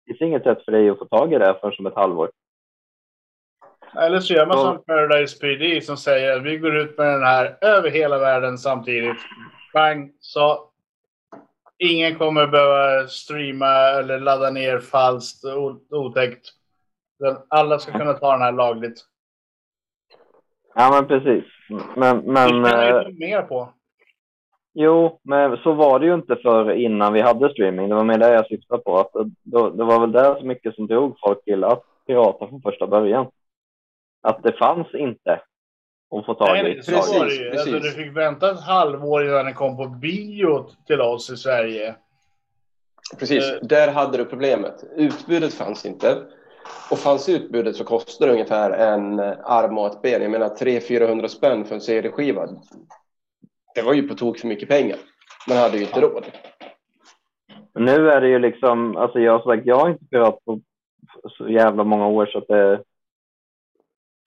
[0.07, 2.31] finns inget sätt för dig att få tag i det förrän om ett halvår.
[3.97, 7.23] Eller så gör man som Paradise PD som säger att vi går ut med den
[7.23, 9.17] här över hela världen samtidigt.
[9.73, 10.11] Bang!
[10.19, 10.69] Så
[11.77, 15.45] ingen kommer behöva streama eller ladda ner falskt
[15.89, 16.49] otäckt.
[17.49, 19.05] Alla ska kunna ta den här lagligt.
[20.75, 21.43] Ja men precis.
[21.95, 23.69] Men, Det men tjänar eh, ju mer på.
[24.73, 27.89] jo, men så var det ju inte för innan vi hade streaming.
[27.89, 28.97] Det var mer det jag syftade på.
[28.99, 29.11] Att
[29.43, 32.87] då, det var väl det så mycket som drog folk till att pirata från första
[32.87, 33.27] början.
[34.21, 35.31] Att det fanns inte
[36.15, 36.63] att få tag Nej, i.
[36.75, 37.51] nej, så Precis, var det ju.
[37.51, 41.95] Alltså, du fick vänta ett halvår innan den kom på bio till oss i Sverige.
[43.19, 43.57] Precis, Eh.
[43.67, 44.83] där hade du problemet.
[44.95, 46.17] Utbudet fanns inte.
[46.91, 50.21] Och fanns utbudet så kostade det ungefär en arm och ett ben.
[50.21, 52.47] Jag menar 300-400 spänn för en CD-skiva.
[53.75, 54.97] Det var ju på tok för mycket pengar.
[55.47, 56.25] Man hade ju inte råd.
[57.73, 60.59] Nu är det ju liksom, alltså jag har sagt, jag har inte pirat på
[61.37, 62.83] så jävla många år så att det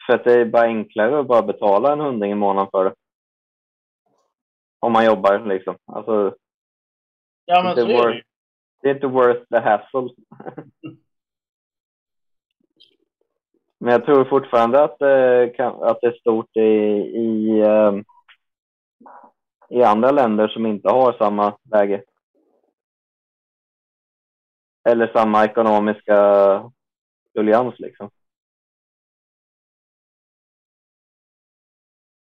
[0.06, 2.94] för att det är bara enklare att bara betala en hundring i månaden för det.
[4.80, 5.76] Om man jobbar liksom.
[5.86, 6.34] Alltså,
[7.44, 8.22] Ja, men Det så är var- det ju.
[8.82, 10.08] det är inte worth the hassle.
[13.80, 17.92] Men jag tror fortfarande att det, kan, att det är stort i, i, eh,
[19.68, 22.02] i andra länder som inte har samma läge.
[24.88, 26.70] Eller samma ekonomiska
[27.34, 28.10] ruljans liksom.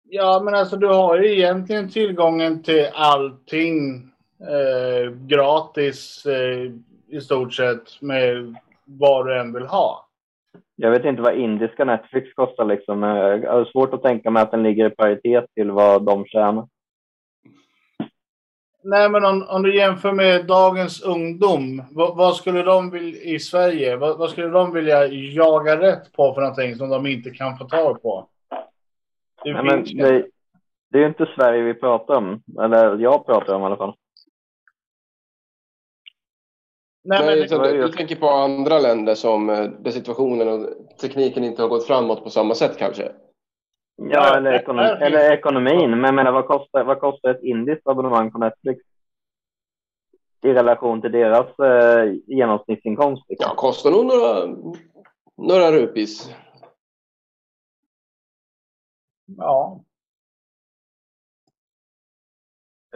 [0.10, 4.04] Ja, men alltså du har ju egentligen tillgången till allting
[4.40, 6.72] eh, gratis eh,
[7.08, 10.07] i stort sett med vad du än vill ha.
[10.76, 13.00] Jag vet inte vad indiska Netflix kostar liksom.
[13.00, 16.26] men Jag har svårt att tänka mig att den ligger i paritet till vad de
[16.26, 16.68] tjänar.
[18.84, 23.40] Nej, men om, om du jämför med dagens ungdom, vad, vad skulle de vilja i
[23.40, 23.98] Sverige?
[23.98, 27.66] Vad, vad skulle de vilja jaga rätt på för någonting som de inte kan få
[27.66, 28.28] tag på?
[29.44, 30.26] Det Nej, men det,
[30.92, 32.42] det är ju inte Sverige vi pratar om.
[32.62, 33.94] Eller jag pratar om i alla fall.
[37.10, 37.26] Nej, men...
[37.26, 40.70] Nej, liksom, så du, du tänker på andra länder som eh, där situationen och
[41.02, 43.12] tekniken inte har gått framåt på samma sätt kanske?
[43.96, 46.02] Ja, eller, ekonom eller ekonomin.
[46.02, 48.84] Men menar, vad kostar, vad kostar ett indiskt abonnemang på Netflix?
[50.44, 53.24] I relation till deras eh, genomsnittsinkomst.
[53.30, 53.46] Liksom.
[53.50, 54.56] Ja, kostar nog några,
[55.38, 56.36] några rupis.
[59.38, 59.82] Ja,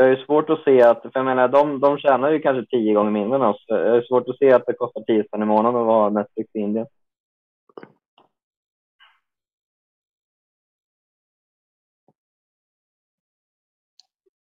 [0.01, 2.65] Det är ju svårt att se att, för jag menar, de, de tjänar ju kanske
[2.69, 3.65] tio gånger mindre än oss.
[3.67, 6.49] Det är svårt att se att det kostar tio spänn i månaden att vara Netflix
[6.55, 6.87] i Indien.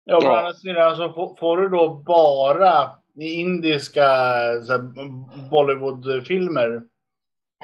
[0.03, 0.37] Ja, på Ja.
[0.37, 4.07] andra sidan så får, får du då bara indiska
[5.51, 6.83] Bollywoodfilmer?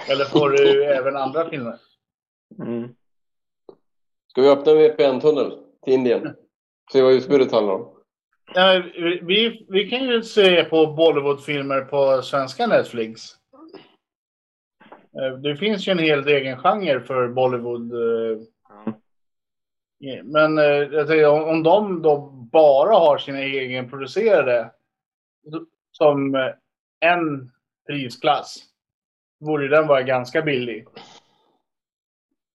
[0.10, 1.76] Eller får du även andra filmer?
[2.60, 2.96] Mm.
[4.28, 5.52] Ska vi öppna VPN-tunnel
[5.84, 6.36] till Indien?
[6.92, 7.96] Se vad utbudet handlar om.
[8.54, 8.84] Ja,
[9.22, 13.22] vi- vi, kan ju se på Bollywoodfilmer på svenska Netflix.
[15.22, 17.94] Eh, det finns ju en hel egen genre för Bollywood.
[17.94, 18.38] Eh,
[20.24, 22.18] men eh, jag tänker, om, de då
[22.52, 24.72] bara har sina egenproducerade
[25.92, 26.36] som
[27.00, 27.52] en
[27.88, 28.64] prisklass
[29.46, 30.88] borde den vara ganska billig.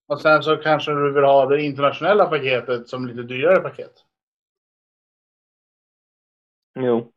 [0.08, 3.92] Och sen så kanske du vill ha det internationella paketet som lite dyrare paket.
[6.74, 7.12] Jo.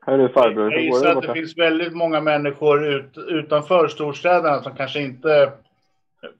[0.00, 3.88] Hörru farbror, Jag hur går gissar det att det finns väldigt många människor ut, utanför
[3.88, 5.52] storstäderna som kanske inte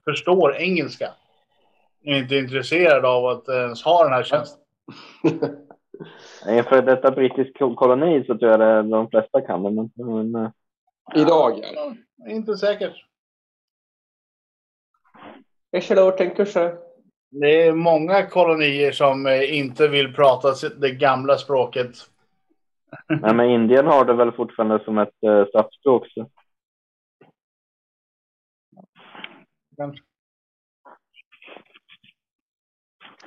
[0.03, 1.09] förstår engelska.
[2.03, 4.61] Är inte intresserade av att ens ha den här tjänsten.
[6.47, 9.69] I en före detta brittisk ko- koloni så tror jag det, de flesta kan det.
[9.71, 10.51] Men, men eh,
[11.15, 11.95] Idag, ja.
[12.27, 13.05] Inte säkert.
[15.71, 16.88] Jag kör åt en kurs här.
[17.31, 21.91] Det är många kolonier som eh, inte vill prata sitt- det gamla språket.
[23.07, 26.07] nej, men Indien har det väl fortfarande som ett uh, statsspråk.
[26.13, 26.29] Så.
[29.77, 30.03] Kanske.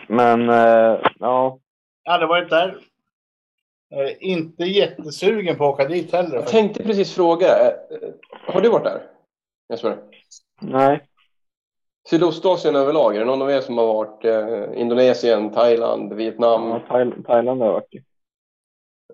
[0.09, 1.59] Men eh, ja,
[2.03, 2.79] Jag hade varit där.
[3.95, 6.35] Eh, inte jättesugen på att åka dit heller.
[6.37, 7.71] Jag tänkte precis fråga.
[7.71, 7.75] eh,
[8.47, 9.03] Har du varit där?
[9.69, 9.99] Jesper?
[10.61, 11.09] nej.
[12.11, 16.69] Sydostasien överlag, är det någon av er som har varit eh, Indonesien, Thailand, Vietnam?
[16.69, 18.05] Ja, Thail- Thailand har jag varit.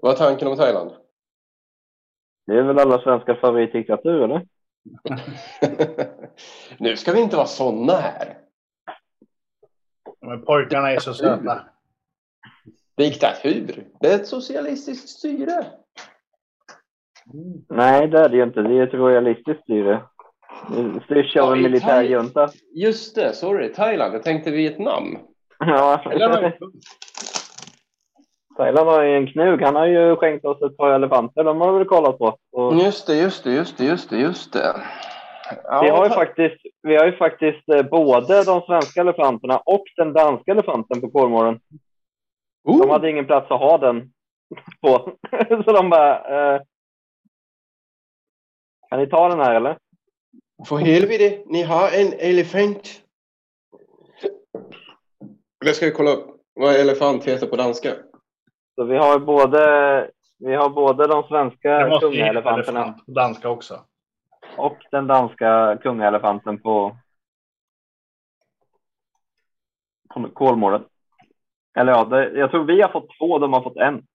[0.03, 0.91] Vad är tanken om Thailand?
[2.47, 4.47] Det är väl alla svenskars favoritdiktatur, eller?
[6.79, 8.39] nu ska vi inte vara såna här.
[10.21, 11.61] Men pojkarna är så söta.
[12.97, 13.89] Diktatur.
[14.01, 15.67] Det är ett socialistiskt styre.
[17.69, 18.63] Nej, det är det ju inte.
[18.63, 20.03] Det är ett royalistiskt styre.
[21.05, 22.49] Styrs av en militärjunta.
[22.75, 23.73] Just det, sorry.
[23.73, 24.15] Thailand.
[24.15, 25.19] Jag tänkte Vietnam.
[25.59, 26.59] Ja, Eller,
[28.57, 29.63] Thailand har ju en knug.
[29.63, 31.45] Han har ju skänkt oss ett par elefanter.
[31.45, 32.37] De har vi väl kollat på.
[32.53, 34.75] Och Just det, just det, just det, just det, just det.
[35.65, 39.85] Ja, vi, har ju faktiskt, vi har ju faktiskt eh, både de svenska elefanterna och
[39.97, 41.61] den danska elefanten på Kolmården.
[42.65, 44.13] Oh, De hade ingen plats att ha den
[44.81, 45.13] på.
[45.65, 46.15] Så de bara...
[46.55, 46.61] Eh,
[48.91, 49.79] kan ni ta den här eller?
[50.67, 53.03] För helvete, ni har en elefant.
[55.61, 56.41] Det ska vi kolla upp.
[56.55, 57.95] Vad elefant heter på danska?
[58.75, 63.85] Så vi har både, vi har både de svenska kungaelefanterna elefant på danska också.
[64.57, 66.97] och den danska kungaelefanten på,
[70.15, 70.85] på Kolmården.
[71.79, 74.07] Eller ja, det, jag tror vi har fått två, de har fått en.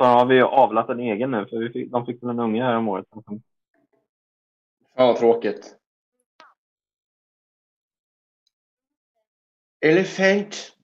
[0.00, 2.62] Så har vi avlat en egen nu, för vi fick, de fick väl en unge
[2.62, 3.06] här om året.
[4.96, 5.76] Fan vad tråkigt.
[9.80, 10.76] Elefant.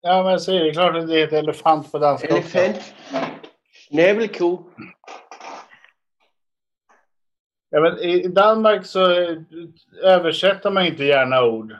[0.00, 0.70] Ja, men jag säger det.
[0.70, 2.58] är klart att det heter elefant på danska också.
[2.58, 2.94] Elefant.
[3.88, 4.58] Snäbelko.
[7.70, 9.38] Ja, men I Danmark så eh,
[10.02, 11.76] översätter man inte gärna ord.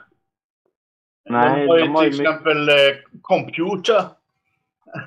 [1.29, 2.75] Nej, de har ju de har till ju exempel eh,
[3.21, 4.03] computer.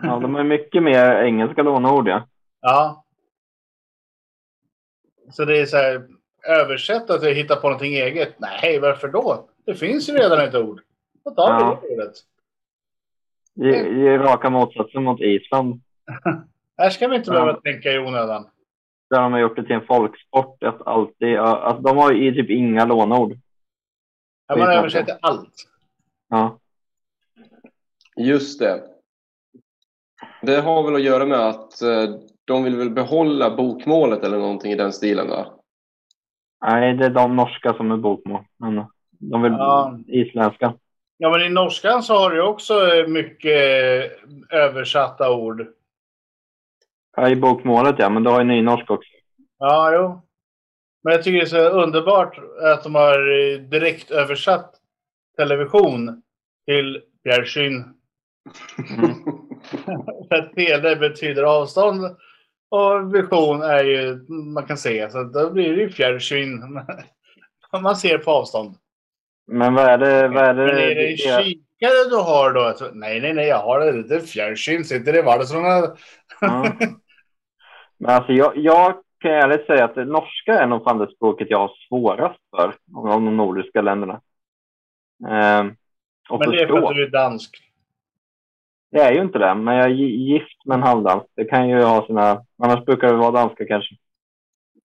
[0.03, 2.27] Ja, de ju mycket mer engelska låneord, ja.
[2.61, 3.05] Ja.
[5.31, 6.07] Så det är så här,
[6.49, 8.35] översätta till att hitta på någonting eget.
[8.39, 9.49] Nej, varför då?
[9.67, 10.81] Det finns ju redan ett ord.
[11.25, 11.81] Då tar vi Ja.
[11.83, 12.15] det ordet.
[13.55, 15.81] Ge, ge raka motsatsen mot Island.
[16.79, 17.35] Här ska vi inte Ja.
[17.35, 18.49] behöva tänka i onödan.
[19.11, 22.35] Där de har gjort det till en folksport att alltid, ja, alltså de har ju
[22.35, 23.39] typ inga låneord.
[24.49, 25.55] Här man översätter allt.
[26.29, 26.59] Ja.
[28.17, 28.83] Just det.
[30.49, 32.05] Det har väl att göra med att eh,
[32.45, 35.47] de vill väl behålla bokmålet eller någonting i den stilen va?
[36.67, 38.45] Nej, det är de norska som är bokmål.
[38.57, 39.99] Men de vill Ja.
[40.07, 40.75] isländska.
[41.17, 45.67] Ja, men i norskan så har du också eh, mycket eh, översatta ord.
[47.17, 49.11] Ja, i bokmålet ja, men du har ju nynorsk också.
[49.59, 50.21] Ja, jo.
[51.03, 53.19] Men jag tycker det är så underbart att de har
[53.59, 54.75] direkt översatt
[55.37, 56.23] television
[56.67, 57.85] till fjärrsyn.
[58.99, 59.48] Mm.
[60.29, 62.17] För att tele betyder avstånd
[62.71, 66.81] Och vision är ju, man kan se, så då blir det ju fjärrsyn.
[67.83, 68.75] man ser på avstånd.
[69.47, 70.29] Men vad är det?
[70.29, 72.75] Vad är det, Men är det kikare du har då?
[72.93, 74.85] Nej, nej, nej, jag har det lite fjärrsyn.
[74.85, 75.99] Sitter i vardagsrummet.
[76.41, 76.73] Ja.
[77.99, 81.51] Men alltså jag, jag kan ärligt säga att det norska är nog fan det språket
[81.51, 84.21] jag har svårast för av de nordiska länderna.
[85.29, 85.75] Ehm,
[86.31, 87.68] och Men det är för att du är dansk.
[88.91, 91.27] Det är ju inte det, men jag är gi- gift med en halvdansk.
[91.35, 92.45] Det kan ju ha sina...
[92.63, 93.95] Annars brukar det vara danska kanske.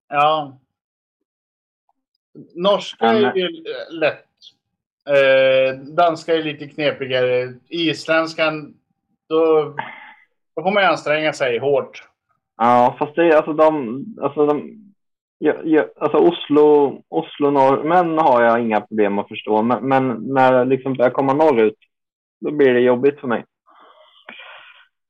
[0.10, 0.58] Ja.
[2.56, 4.26] Norska Men- är ju lätt.
[5.10, 7.54] Eh, danska är lite knepigare.
[7.70, 8.74] Isländskan,
[9.30, 9.64] då,
[10.56, 12.04] då får man ju anstränga sig hårt.
[12.58, 14.06] Ja, fast det är alltså de...
[14.22, 14.80] Alltså, de
[15.38, 19.62] ja, ja, alltså Oslo, Oslo norrmän har jag inga problem att förstå.
[19.62, 21.78] Men, men när liksom börjar komma norrut,
[22.42, 23.46] då blir det jobbigt för mig.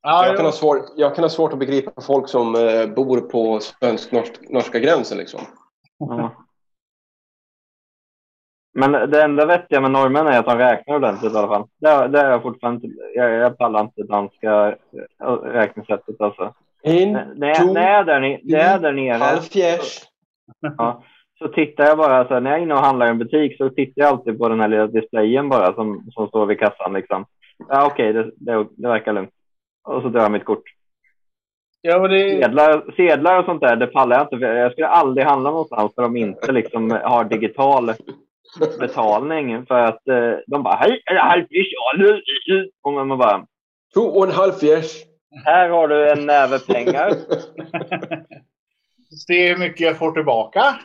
[0.04, 3.22] Ja, Jag kan, ha svår, jag kan ha svårt att begripa folk som eh, bor
[3.22, 5.18] på svensk-norska gränsen.
[5.18, 5.40] Liksom.
[6.00, 6.32] Ja.
[8.76, 11.68] Men det enda vettiga med norrmän är att de räknar ordentligt i alla fall.
[11.80, 13.00] Det, det är jag fortfarande inte.
[13.16, 14.68] Jag, jag pallar inte danska
[15.24, 16.54] eh, räknesättet alltså.
[16.84, 20.02] En, När, jag- när jag är där, när jag är där nere halvfjärs.
[20.78, 21.04] ja,
[21.40, 23.58] så tittar jag bara, så här, när jag är inne och handlar i en butik
[23.58, 26.94] så tittar jag alltid på den här lilla displayen bara som, som står vid kassan.
[26.94, 27.26] Liksom.
[27.70, 29.30] Ja, Okej, det, det, det verkar lugnt.
[29.84, 30.64] Och så drar jag mitt kort.
[31.82, 34.38] Ja, men det, Sedlar, sedlar och sånt där, det pallar jag inte.
[34.38, 37.94] för Jag skulle aldrig handla någonstans där de inte liksom har digital
[38.80, 39.66] betalning.
[39.66, 41.68] För att eh, de bara, hej, är det halvfjärs?
[42.82, 43.46] Och man bara,
[43.94, 45.04] Två och en halvfjärs.
[45.46, 47.10] här har du en näve pengar.
[49.28, 50.62] se hur mycket jag får tillbaka.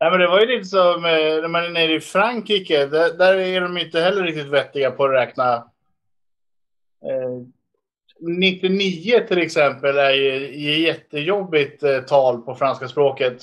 [0.00, 2.86] Nej, men det var ju lite som eh, när man är nere i Frankrike.
[2.86, 5.69] Där, där är de inte heller riktigt vettiga på att räkna.
[7.04, 7.42] Eh,
[8.20, 13.42] 99 till exempel är ju jättejobbigt eh, tal på franska språket.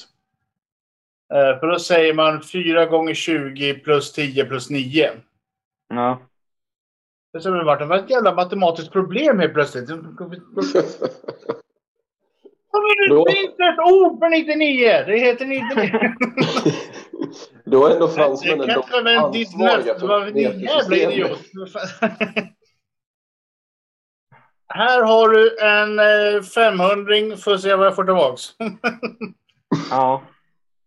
[1.34, 5.10] Eh, för då säger man 4 gånger 20 plus 10 plus 9.
[5.90, 6.20] ja.
[7.34, 9.88] Det som har varit det var ett jävla matematiskt problem helt plötsligt.
[9.88, 9.96] Då-
[13.26, 15.04] Det finns ett ord för 99!
[15.08, 16.16] Det heter 99.
[17.66, 20.08] Då är ändå Det fransmännen en ansvariga löfte.
[20.08, 21.14] Vad- Din jävla metersystemet.
[21.14, 21.40] idiot.
[24.68, 28.44] Här har du en eh, 500 för att se vad jag får tillbaks.
[29.90, 30.22] ja.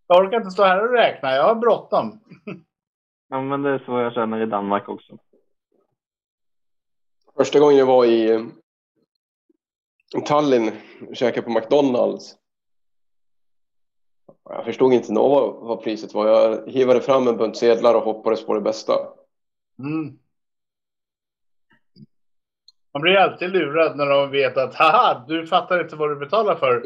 [0.06, 1.34] Jag orkar inte stå här och räkna.
[1.34, 2.20] Jag har bråttom.
[3.28, 5.18] Ja, men det är så jag känner i Danmark också.
[7.36, 8.48] Första gången jag var i
[10.26, 10.72] Tallinn
[11.08, 12.36] och käkade på McDonalds.
[14.44, 16.26] Jag förstod inte nå vad priset var.
[16.26, 18.92] Jag hivade fram en bunt sedlar och hoppades på det bästa.
[19.78, 20.18] Mm.
[22.92, 26.56] Man blir alltid lurad när de vet att haha, du fattar inte vad du betalar
[26.56, 26.82] för.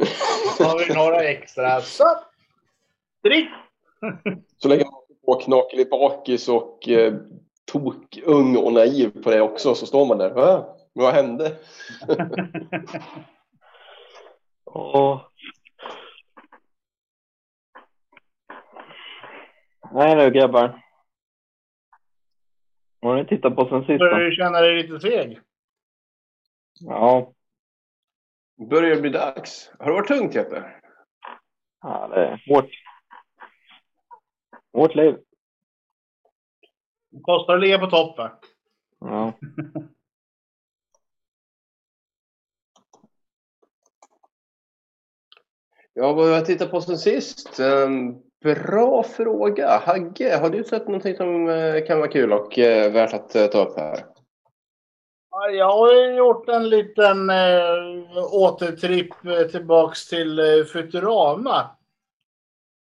[0.56, 1.80] Så har vi några extra.
[1.80, 2.04] Så!
[3.22, 3.48] Drick!
[4.58, 4.94] Så lägger man
[5.26, 7.14] på knakelig bakis och eh,
[7.72, 9.74] tok, ung och naiv på det också.
[9.74, 10.54] Så står man där.
[10.54, 11.52] Äh, vad hände?
[14.64, 15.20] Åh.
[19.92, 20.80] Nej nu grabbar.
[23.02, 25.40] Har ni tittat på sen sist Börjar du känna dig lite seg?
[26.80, 27.32] Ja.
[28.70, 29.70] Börjar det bli dags.
[29.78, 30.64] Har det varit tungt Jeppe?
[31.82, 32.70] ja, det är hårt.
[34.72, 35.16] Hårt liv.
[37.10, 38.16] Det kostar att ligga på topp?
[39.00, 39.32] Ja.
[45.96, 47.60] Ja, vad har jag tittat på sen sist?
[47.60, 49.78] Ehm, bra fråga.
[49.78, 53.46] Hagge, har du sett någonting som eh, kan vara kul och eh, värt att eh,
[53.46, 54.13] ta upp här?
[55.44, 61.70] Ja, Jag har gjort en liten eh, återtripp eh, tillbaks till eh, Futurama.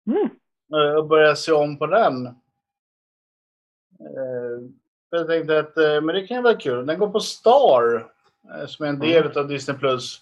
[0.06, 0.30] Mm.
[0.74, 2.26] Eh, och börja se om på den.
[2.26, 2.32] Eh,
[5.10, 6.86] jag tänkte att eh, men det kan vara kul.
[6.86, 8.10] Den går på Star.
[8.54, 9.78] Eh, som är en del av Disney+.
[9.78, 10.20] Plus.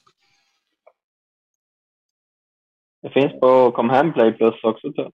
[3.02, 5.12] Det finns på Kom Hem Play Plus också tror jag.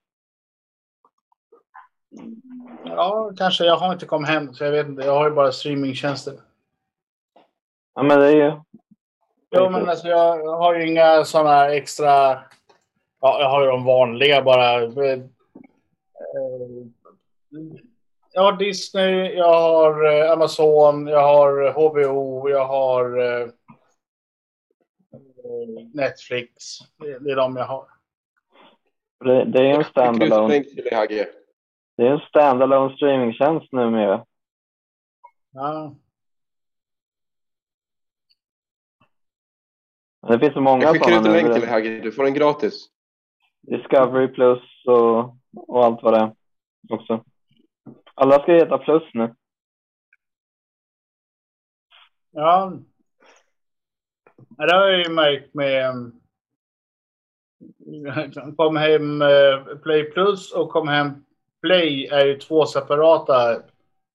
[2.84, 3.64] Ja, kanske.
[3.64, 5.02] Jag har inte kommit hem så jag vet inte.
[5.02, 6.47] Jag har ju bara streamingtjänster.
[7.98, 8.52] Ja men det är ju...
[9.50, 12.10] Jo, men alltså jag har ju inga sådana extra...
[13.20, 14.82] Ja, jag har ju de vanliga bara.
[14.82, 15.18] Eh,
[18.32, 23.48] Jag har Disney, jag har eh, Amazon, jag har HBO, jag har eh,
[25.94, 26.54] Netflix.
[26.98, 27.84] Det är de jag har.
[29.24, 30.64] Det, det är en standalone.
[31.96, 34.24] Det är en standalone streamingtjänst numera.
[35.52, 35.94] Ja.
[40.28, 42.00] Det finns så många Jag skickar ut en länk till dig Hagge.
[42.00, 42.88] Du får den gratis.
[43.62, 45.36] Discovery Plus och,
[45.68, 46.32] och allt vad det är
[46.90, 47.24] också.
[48.14, 49.34] Alla ska heta Plus nu.
[52.30, 52.72] Ja.
[54.48, 56.20] Det har jag ju märkt med um,
[58.56, 61.24] Kom hem eh, Play Plus och Kom hem
[61.60, 63.52] Play är ju två separata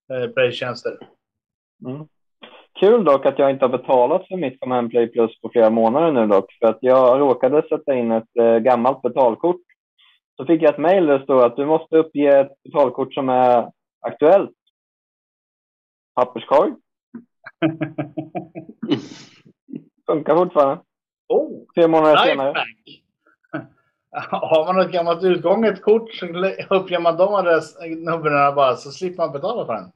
[0.09, 0.97] eh, Play-tjänster.
[1.85, 2.07] Mm.
[2.79, 6.11] Kul dock att jag inte har betalat för mitt Command Play Plus på flera månader
[6.11, 6.53] nu dock.
[6.53, 9.61] För att jag råkade sätta in ett eh, gammalt betalkort.
[10.37, 13.29] Så fick jag ett mejl där det stod att du måste uppge ett betalkort som
[13.29, 13.71] är
[14.01, 14.51] aktuellt.
[16.15, 16.73] Papperskorg.
[20.05, 20.83] Funkar fortfarande.
[21.27, 22.47] oh, Tre månader senare.
[22.49, 23.03] lifehack!
[24.31, 26.25] Har man ett gammalt utgånget kort så
[26.69, 29.91] uppger man de adressnumren bara så slipper man betala för den.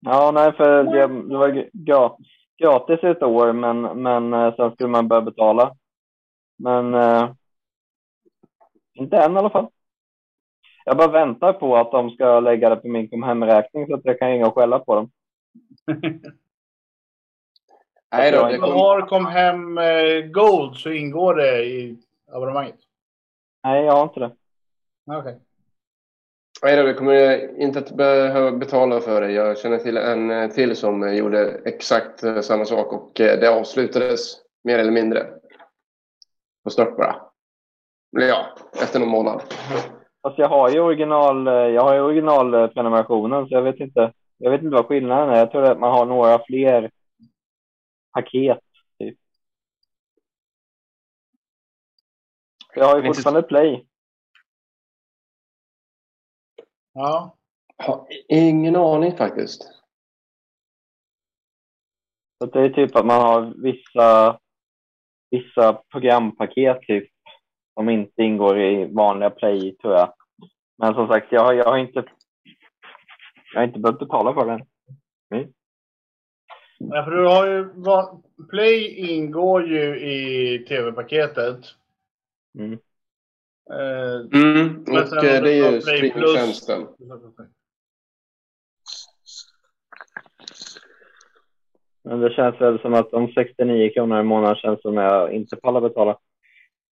[0.00, 2.16] Ja, nej, för det, det var gra-
[2.58, 5.76] gratis i ett år, men, men eh, sen skulle man börja betala.
[6.58, 7.30] Men eh,
[8.94, 9.68] inte än i alla fall.
[10.84, 14.04] Jag bara väntar på att de ska lägga det på min kom hem-räkning så att
[14.04, 15.10] jag kan ringa och skälla på dem.
[18.12, 18.72] Nej då, det kom...
[18.72, 21.98] har Kom hem eh, Gold så ingår det i
[22.32, 22.78] abonnemanget.
[23.64, 24.36] Nej, jag har inte det.
[25.06, 25.40] Okej.
[26.62, 29.32] Nej då, det kommer jag inte att behöva betala för det.
[29.32, 33.50] Jag känner till en eh, till som gjorde exakt eh, samma sak och eh, det
[33.50, 35.26] avslutades mer eller mindre.
[36.64, 37.16] På stört bara.
[38.10, 38.46] Ja,
[38.82, 39.42] efter någon månad.
[40.22, 44.12] Fast jag har ju original, jag har ju originalprenumerationen så jag vet inte.
[44.38, 45.38] Jag vet inte vad skillnaden är.
[45.38, 46.90] Jag tror att man har några fler
[48.12, 48.58] paket.
[48.98, 49.18] Typ.
[52.74, 53.86] Jag har ju fortfarande Play.
[56.98, 57.34] Ja.
[57.76, 59.62] Har ingen aning faktiskt.
[62.38, 64.38] Så det är typ att man har vissa,
[65.30, 67.10] vissa programpaket typ,
[67.74, 70.14] som inte ingår i vanliga Play, tror jag.
[70.78, 72.04] Men som sagt, jag har, jag har inte
[73.52, 74.66] jag har inte behövt betala för den.
[76.78, 77.68] Ja, för du har ju,
[78.50, 81.60] Play ingår ju i tv-paketet.
[82.58, 82.78] Mm.
[83.70, 86.86] Eh, Mm, Men och eh, det du är ju streamingtjänsten.
[92.04, 95.56] Men det känns väl som att de 69 kronor i månaden känns som jag inte
[95.56, 96.18] pallar betala.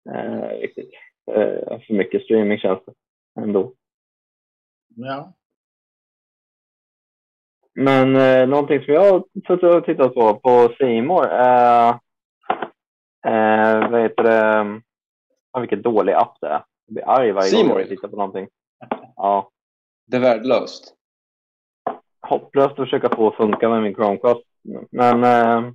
[0.09, 0.91] Eh, riktigt.
[1.31, 2.93] Eh, för mycket streamingtjänster
[3.39, 3.73] ändå.
[4.95, 5.33] ja.
[7.73, 9.23] Men eh, någonting som jag
[9.61, 11.89] har tittat på på More är
[13.27, 14.81] eh, vad heter det?
[15.53, 16.63] Ja, vilken dålig app det är.
[16.85, 18.47] Jag blir arg varje gång jag tittar på någonting.
[19.15, 19.49] Ja,
[20.07, 20.95] Det är värdelöst.
[22.27, 24.41] hopplöst att försöka få att funka med min Chromecast.
[24.91, 25.71] Men eh,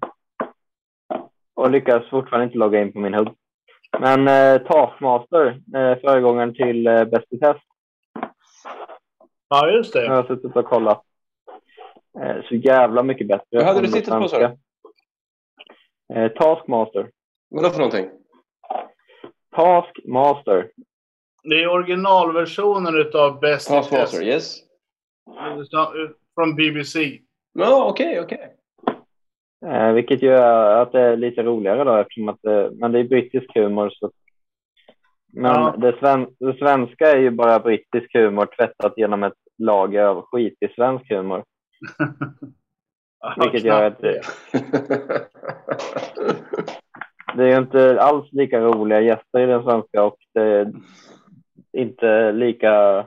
[1.54, 3.28] och lyckas fortfarande inte logga in på min hub.
[3.98, 7.60] Men eh, Taskmaster, eh, föregångaren till eh, Bäst i test,
[9.48, 10.06] ja, just har det.
[10.06, 11.02] jag suttit och kollat.
[12.20, 13.46] Eh, så jävla mycket bättre.
[13.50, 14.58] Vad hade du tittat på, sa svenska.
[16.14, 17.10] Eh, Taskmaster.
[17.50, 18.06] Vadå för någonting?
[19.56, 20.70] Taskmaster.
[21.42, 24.22] Det är originalversionen utav Best Taskmaster, Test.
[24.22, 24.56] yes.
[26.34, 27.18] Från BBC.
[27.52, 28.52] Ja, okej, okej.
[29.66, 33.04] Eh, vilket gör att det är lite roligare då eftersom att det, men det är
[33.04, 33.90] brittisk humor.
[33.90, 34.10] Så.
[35.32, 35.74] Men Ja.
[35.78, 40.74] det, sven, det svenska är ju bara brittisk humor tvättat genom ett lager av skitig
[40.74, 41.44] svensk humor.
[43.40, 44.00] Vilket gör att
[47.36, 47.52] det.
[47.52, 50.72] är inte alls lika roliga gäster i den svenska och det är
[51.72, 52.98] inte lika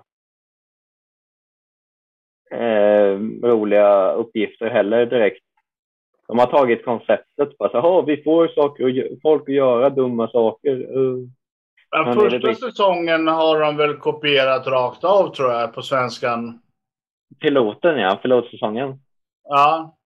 [2.52, 5.44] eh, roliga uppgifter heller direkt.
[6.28, 10.98] De har tagit konceptet bara så här, vi får saker folk att göra dumma saker.
[10.98, 11.28] Uh.
[11.92, 16.62] Ja, första säsongen har de väl kopierat rakt av tror jag på svenskan.
[17.40, 19.00] Piloten ja, pilotsäsongen.
[19.44, 20.00] Ja,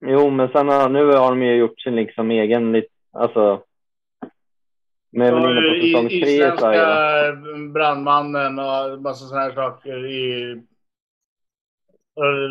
[0.00, 3.62] Jo, men sen nu har de ju gjort sin liksom egen, lit- alltså.
[5.16, 7.32] Är väl inne på I- säsong tre i Sverige.
[7.72, 10.06] brandmannen och massa sådana här saker.
[10.06, 10.54] I,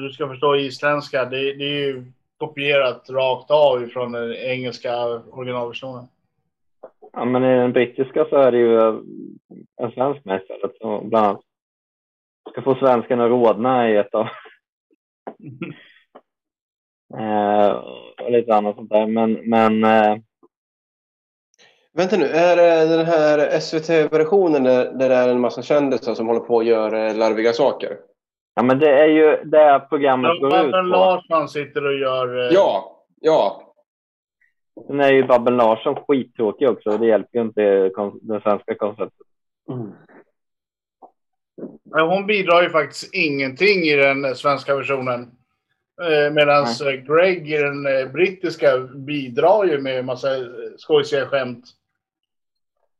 [0.01, 1.25] du ska förstå isländska.
[1.25, 2.05] Det, det är ju
[2.37, 6.07] kopierat rakt av från den engelska originalversionen.
[7.13, 8.79] Ja, men i den brittiska så är det ju
[9.81, 10.77] en svensk med istället.
[10.77, 11.41] Så bland annat.
[12.51, 14.27] Ska få svensken att rodna i ett av.
[17.19, 17.69] eh,
[18.21, 19.07] och lite annat sånt där.
[19.07, 20.17] Men, men eh,
[21.97, 26.27] Vänta nu, är det den här SVT-versionen där, där det är en massa kändisar som
[26.27, 27.97] håller på och gör eh, larviga saker?
[28.55, 30.97] ja, men det är ju det programmet går ut Babben på.
[30.97, 32.47] Larsson sitter och gör...
[32.47, 33.61] eh, Ja, ja.
[34.87, 37.91] Sen är ju Babben Larsson skittråkig också och det hjälper ju inte
[38.21, 39.27] det svenska konceptet.
[41.83, 45.31] Men Hon bidrar ju faktiskt ingenting i den svenska versionen.
[46.31, 46.65] Medan
[47.07, 50.43] Greg i den eh, brittiska bidrar ju med en massa eh,
[50.77, 51.65] skojsiga skämt.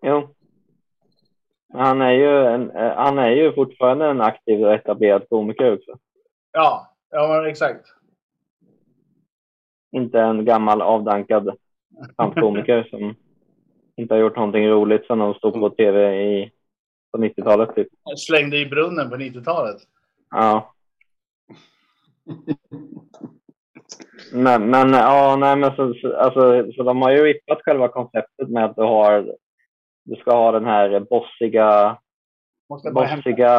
[0.08, 0.36] Jo.
[1.74, 5.98] Han är ju, en, eh, han är ju fortfarande en aktiv och etablerad komiker också.
[6.52, 7.86] Ja, ja exakt.
[9.92, 11.58] Inte en gammal avdankad
[12.18, 13.16] kampkomiker som
[13.96, 16.52] inte har gjort någonting roligt sedan de stod på tv i,
[17.12, 17.76] på 90-talet.
[17.76, 17.88] Typ.
[18.18, 19.78] Slängde i brunnen på 90-talet.
[20.30, 20.74] Ja.
[24.34, 28.50] Men, men ja, nej, men så, så, alltså, så de har ju rippat själva konceptet
[28.50, 29.36] med att du har
[30.06, 31.98] du ska ha den här bossiga,
[32.94, 33.52] bossiga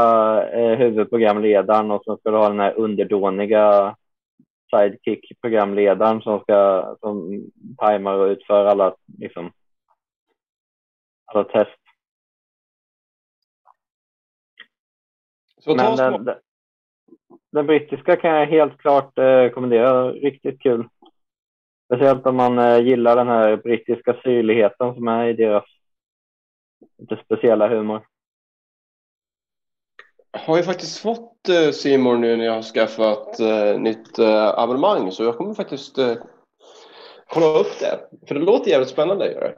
[0.48, 3.96] eh, huvudprogramledaren och sen ska du ha den här underdåniga
[4.70, 7.44] sidekick-programledaren som ska som
[7.78, 9.52] tajmar och utför alla, liksom,
[11.24, 11.80] alla test.
[15.60, 16.36] Så Men den, den,
[17.52, 20.12] den brittiska kan jag helt klart eh, rekommendera.
[20.12, 20.88] Riktigt kul.
[21.84, 25.64] Speciellt om man eh, gillar den här brittiska syrligheten som är i deras
[26.98, 28.06] lite speciella humor.
[30.32, 35.12] har ju faktiskt fått eh, Simon nu när jag har skaffat eh, nytt eh, abonnemang
[35.12, 36.16] så jag kommer faktiskt eh,
[37.26, 38.00] kolla upp det.
[38.28, 39.52] För det låter jävligt spännande att göra.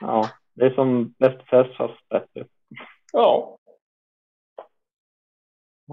[0.00, 2.46] Ja, det är som Bäst fest fast bättre.
[3.12, 3.58] Ja.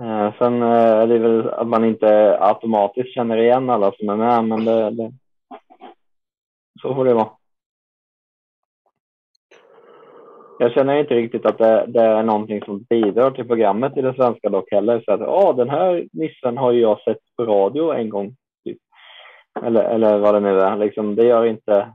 [0.01, 4.15] Eh, sen eh, är det väl att man inte automatiskt känner igen alla som är
[4.15, 5.11] med, men det, det,
[6.81, 7.38] så får det vara.
[10.61, 14.13] Jag känner inte riktigt att det, det är någonting som bidrar till programmet i det
[14.13, 15.01] svenska dock heller.
[15.05, 18.35] Så att, "Åh, den här nissen har ju jag sett på radio en gång.
[18.63, 18.77] Typ.
[19.63, 20.77] Eller, eller vad det nu är.
[20.77, 21.93] Liksom, det gör inte...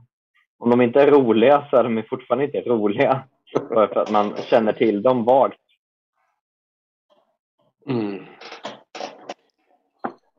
[0.57, 3.23] Om de inte är roliga så är de fortfarande inte roliga.
[3.69, 5.59] Bara för att man känner till dem vagt.
[7.89, 8.25] Mm.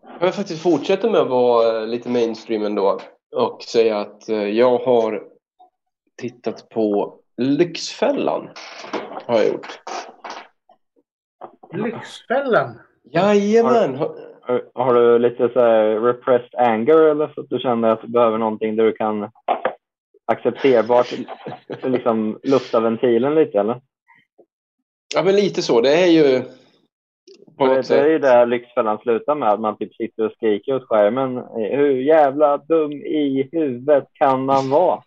[0.03, 3.01] Jag vill faktiskt fortsätta med att vara eh, lite mainstream ändå
[3.37, 5.23] och säga att eh, jag har
[6.17, 8.49] tittat på Lyxfällan.
[9.27, 9.67] Har jag gjort.
[11.73, 12.79] Lyxfällan.
[13.11, 13.95] Jajamän!
[13.95, 18.03] Har- Har, har du lite så här repressed anger eller så att du känner att
[18.03, 19.31] du behöver någonting där du kan
[20.27, 21.07] accepterbart
[21.83, 23.81] liksom lufta ventilen lite eller?
[25.15, 25.81] Ja men lite så.
[25.81, 26.43] Det är ju
[27.59, 30.75] på Det, det är ju där Lyxfällan slutar med, att man typ sitter och skriker
[30.75, 31.43] åt skärmen.
[31.55, 35.03] Hur jävla dum i huvudet kan man vara?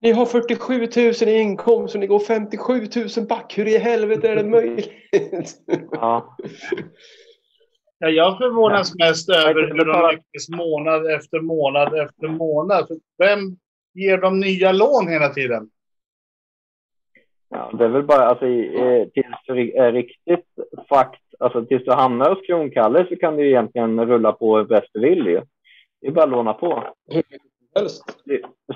[0.00, 0.88] Ni har 47 000
[1.28, 2.74] i inkomst och ni går 57
[3.16, 3.58] 000 back.
[3.58, 4.90] Hur i helvete är det möjligt?
[5.92, 6.36] Ja,
[8.00, 12.88] Ja, jag förvånas mest över hur de lyckas månad efter månad efter månad.
[12.88, 13.56] För Vem
[13.94, 15.70] ger dem nya lån hela tiden?
[17.48, 18.44] ja, det är väl bara alltså,
[19.14, 20.46] tills du är riktigt
[20.88, 25.00] fakt, alltså tills du hamnar hos Kronkalle så kan du egentligen rulla på bäst du
[25.00, 25.42] vill ju.
[26.00, 26.84] Det är bara att låna på.
[27.78, 28.04] Helst.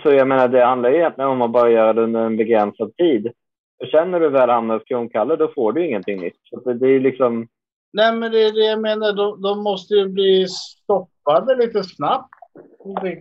[0.02, 2.96] Så jag menar, det handlar ju egentligen om att bara göra det under en begränsad
[2.96, 3.32] tid.
[3.80, 6.36] För sen när du väl hamnar hos Kronkalle, då får du ingenting nytt.
[6.42, 7.48] Så det, det är liksom,
[7.92, 9.12] Nej, men det är det jag menar.
[9.12, 12.34] De, de måste ju bli stoppade lite snabbt.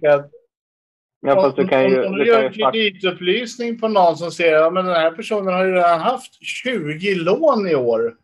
[0.01, 0.23] Jag
[1.21, 2.05] ja, fast du kan ju...
[2.05, 5.53] om, Du gör en kreditupplysning på någon som säger att ja, men den här personen
[5.53, 8.15] har ju redan haft 20 lån i år.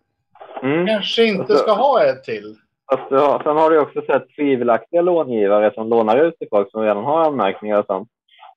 [0.64, 0.88] mm.
[0.88, 2.56] Kanske inte Alltså- ska ha ett till.
[2.92, 6.82] Fast har, sen har du också sett tvivelaktiga långivare som lånar ut till folk som
[6.82, 8.10] redan har anmärkningar och sånt.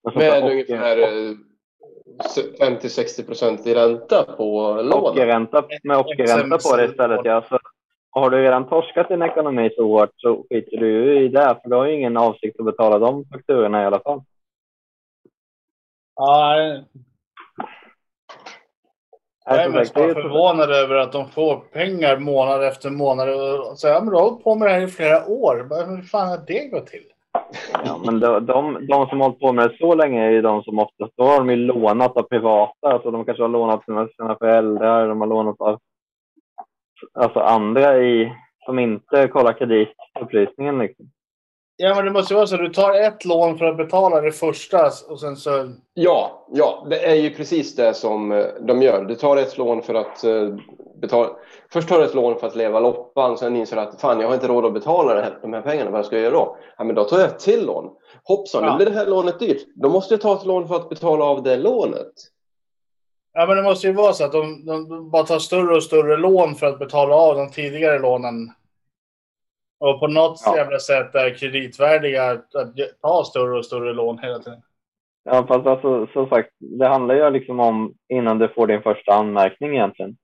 [0.02, 1.34] Men Med ungefär eh,
[2.60, 4.92] 50-60 procent i ränta på lånen.
[4.92, 7.20] ockerränta med ockerränta på det istället.
[7.24, 7.44] Ja.
[7.48, 7.58] Så
[8.10, 11.58] har du redan torskat din ekonomi så hårt så skiter du ju i det.
[11.62, 14.22] För du har ju ingen avsikt att betala de fakturorna i alla fall.
[16.16, 16.56] Ja,
[19.44, 23.28] jag är Alltså, mest det är förvånad över att de får pengar månad efter månad.
[23.28, 25.56] Och så, ja, men du har hållit på med det här i flera år.
[25.96, 27.04] Hur fan har det gått till?
[27.84, 30.42] Ja, men de, de, de som har hållit på med det så länge är ju
[30.42, 32.88] de som oftast, då har de ju lånat av privata.
[32.88, 35.78] Alltså de kanske har lånat sina, sina föräldrar, de har lånat av
[37.14, 38.32] alltså andra i,
[38.64, 40.78] som inte kollar kreditupplysningen.
[40.78, 41.10] Liksom.
[41.82, 42.56] Ja, men det måste vara så.
[42.56, 45.70] Du tar ett lån för att betala det första och sen så...
[45.94, 49.04] Ja, ja, det är ju precis det som eh, de gör.
[49.04, 50.48] Du tar ett lån för att eh,
[51.00, 51.30] betala.
[51.72, 54.26] Först tar du ett lån för att leva loppan, sen inser du att fan, jag
[54.28, 55.90] har inte råd att betala det här, de här pengarna.
[55.90, 56.56] Vad ska jag göra då?
[56.78, 57.90] Ja, men då tar jag ett till lån.
[58.24, 58.70] Hoppsan, Ja.
[58.70, 59.66] nu blir det här lånet dyrt.
[59.74, 62.12] Då måste jag ta ett lån för att betala av det lånet.
[63.32, 65.82] Ja, men det måste ju vara så att de, de, de bara tar större och
[65.82, 68.34] större lån för att betala av de tidigare lånen.
[69.80, 70.56] Och på något Ja.
[70.56, 72.50] jävla sätt är kreditvärdiga att,
[73.00, 74.62] ta större och större lån hela tiden.
[75.24, 79.12] Ja, fast alltså, som sagt, det handlar ju liksom om innan du får din första
[79.14, 80.16] anmärkning egentligen.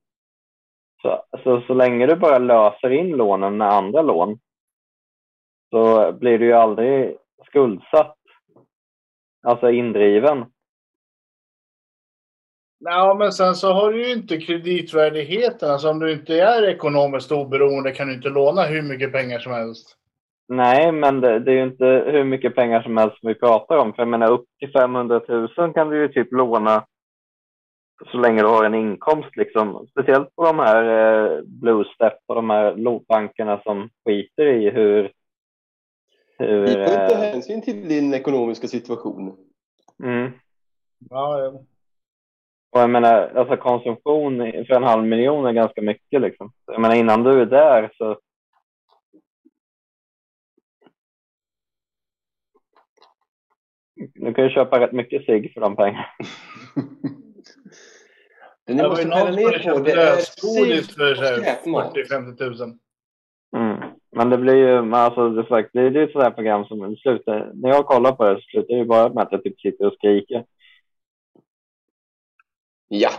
[1.03, 4.39] Så, så, så länge du bara löser in lånen med andra lån
[5.71, 8.17] så blir du ju aldrig skuldsatt.
[9.47, 10.45] Alltså indriven.
[12.79, 15.71] Ja, men sen så har du ju inte kreditvärdigheten.
[15.71, 19.53] Alltså om du inte är ekonomiskt oberoende kan du inte låna hur mycket pengar som
[19.53, 19.97] helst.
[20.49, 23.93] Nej, men det, det är ju inte hur mycket pengar som helst vi pratar om.
[23.93, 26.87] För jag menar upp till 500 000 kan du ju typ låna
[28.13, 29.87] så länge du har en inkomst liksom.
[29.91, 34.71] Speciellt på de här eh, Blue Step och de här lo- bankerna som skiter i
[34.71, 35.13] hur...
[36.39, 39.37] hur Vi tar inte eh, hänsyn till din ekonomiska situation.
[40.05, 40.33] mm.
[41.11, 41.61] Ja, ja.
[42.77, 46.53] Och jag menar, alltså konsumtion för en halv miljon är ganska mycket liksom.
[46.67, 48.19] Jag menar innan du är där så...
[54.15, 56.07] Du kan ju köpa rätt mycket cigg för de pengarna.
[58.67, 60.95] Det ni var måste ju skära någon som ner hade på köpt det är lösgodis
[60.97, 61.95] för cigg så och här skräpmat.
[61.95, 62.79] 40-50 tusen.
[63.57, 63.79] Mm.
[64.17, 66.35] Men det blir ju, men alltså det, är sagt, det, det är ett sådant här
[66.35, 69.33] program som slutar, när jag kollar på det så slutar det ju bara med att
[69.33, 70.45] jag typ sitter och skriker.
[72.89, 73.11] Ja.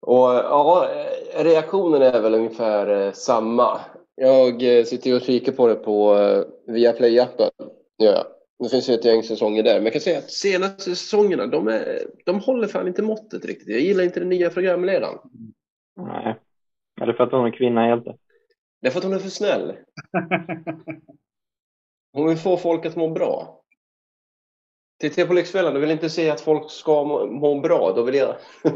[0.00, 0.88] och ja,
[1.34, 3.80] reaktionen är väl ungefär eh, samma.
[4.14, 7.50] Jag eh, sitter och kikar på det på eh, Viaplay-appen.
[7.96, 8.24] Jag.
[8.58, 9.74] Det finns ju ett gäng säsonger där.
[9.74, 13.68] Men jag kan säga att senaste säsongerna, de, är, de håller fan inte måttet riktigt.
[13.68, 15.18] Jag gillar inte den nya programledaren.
[15.96, 16.36] Nej.
[17.00, 18.04] Är det för att hon är kvinna helt?
[18.80, 19.72] Det är för att hon är för snäll.
[22.12, 23.59] Hon vill få folk att må bra.
[25.00, 27.92] Tittar jag på Lyxfällan, då vill inte se att folk ska må, må bra.
[27.96, 28.34] Då vill jag...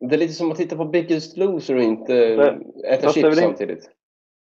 [0.00, 2.58] det är lite som att titta på Biggest Loser och inte Det-
[2.88, 3.90] äta chips samtidigt.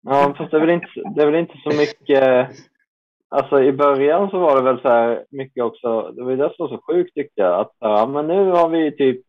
[0.01, 2.49] Ja, fast det är väl inte, det är väl inte så mycket...
[3.31, 6.53] Alltså i början så var det väl så här mycket också, det var ju det
[6.55, 9.21] som var så sjukt tyckte jag, att ja, men nu har vi typ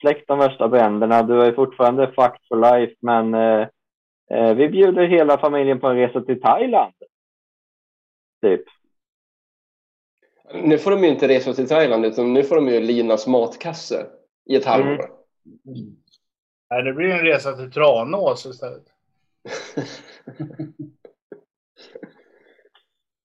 [0.00, 3.66] släckt de värsta bränderna, du är fortfarande fucked for life, men eh,
[4.30, 6.94] eh, vi bjuder hela familjen på en resa till Thailand.
[8.46, 8.64] Typ.
[10.54, 14.06] Nu får de ju inte resa till Thailand, utan nu får de ju Linas matkasse
[14.44, 14.88] i ett halvår.
[14.88, 15.06] Mm.
[16.70, 18.84] Nej, det blir en resa till Tranås istället.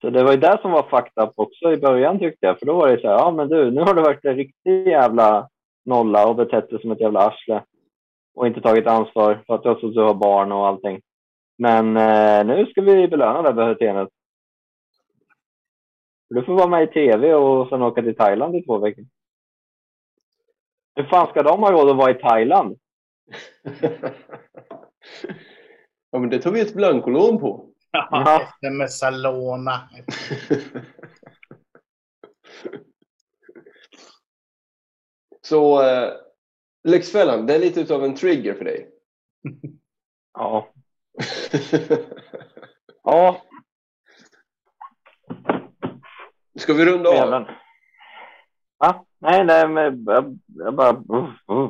[0.02, 2.66] Så det var ju det som var fucked up också i början tyckte jag, för
[2.66, 5.50] då var det så här, ja men du, nu har du varit en riktig jävla
[5.86, 7.64] nolla och betett dig som ett jävla arsle
[8.36, 11.02] och inte tagit ansvar för att du har barn och allting.
[11.58, 14.10] Men eh, nu ska vi belöna det beteendet.
[16.34, 19.06] Du får vara med i tv och sen åka till Thailand i två veckor.
[20.96, 22.80] Hur fan ska de ha råd att vara i Thailand?
[26.12, 27.70] ja, men det tog vi ett blankolån på.
[27.92, 28.48] Ja.
[28.62, 29.80] med Salona.
[35.42, 36.14] Så eh,
[36.84, 38.90] Lyxfällan, det är lite utav en trigger för dig.
[40.34, 40.68] Ja.
[43.04, 43.42] Ja,
[46.56, 47.46] Ska vi runda av?
[48.78, 49.06] Va?
[49.20, 50.92] Nej, nej, men jag, jag bara...
[50.92, 51.70] Uh, uh.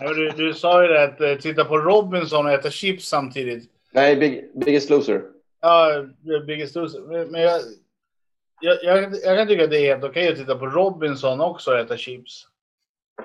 [0.00, 3.70] Du, du sa ju det att eh, titta på Robinson och äta chips samtidigt.
[3.92, 5.22] Nej, big, Biggest Loser.
[5.60, 7.26] Ja, är Biggest Loser.
[7.30, 7.60] Men jag,
[8.60, 11.70] jag, jag, jag kan tycka att det är helt okej att titta på Robinson också
[11.70, 12.46] och äta chips.
[13.16, 13.22] Det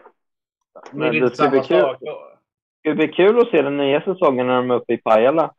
[0.89, 1.81] är Men det lite ska samma bli kul.
[1.81, 1.97] sak.
[2.81, 5.53] Det blir kul att se den nya säsongen när de är uppe i Pajala.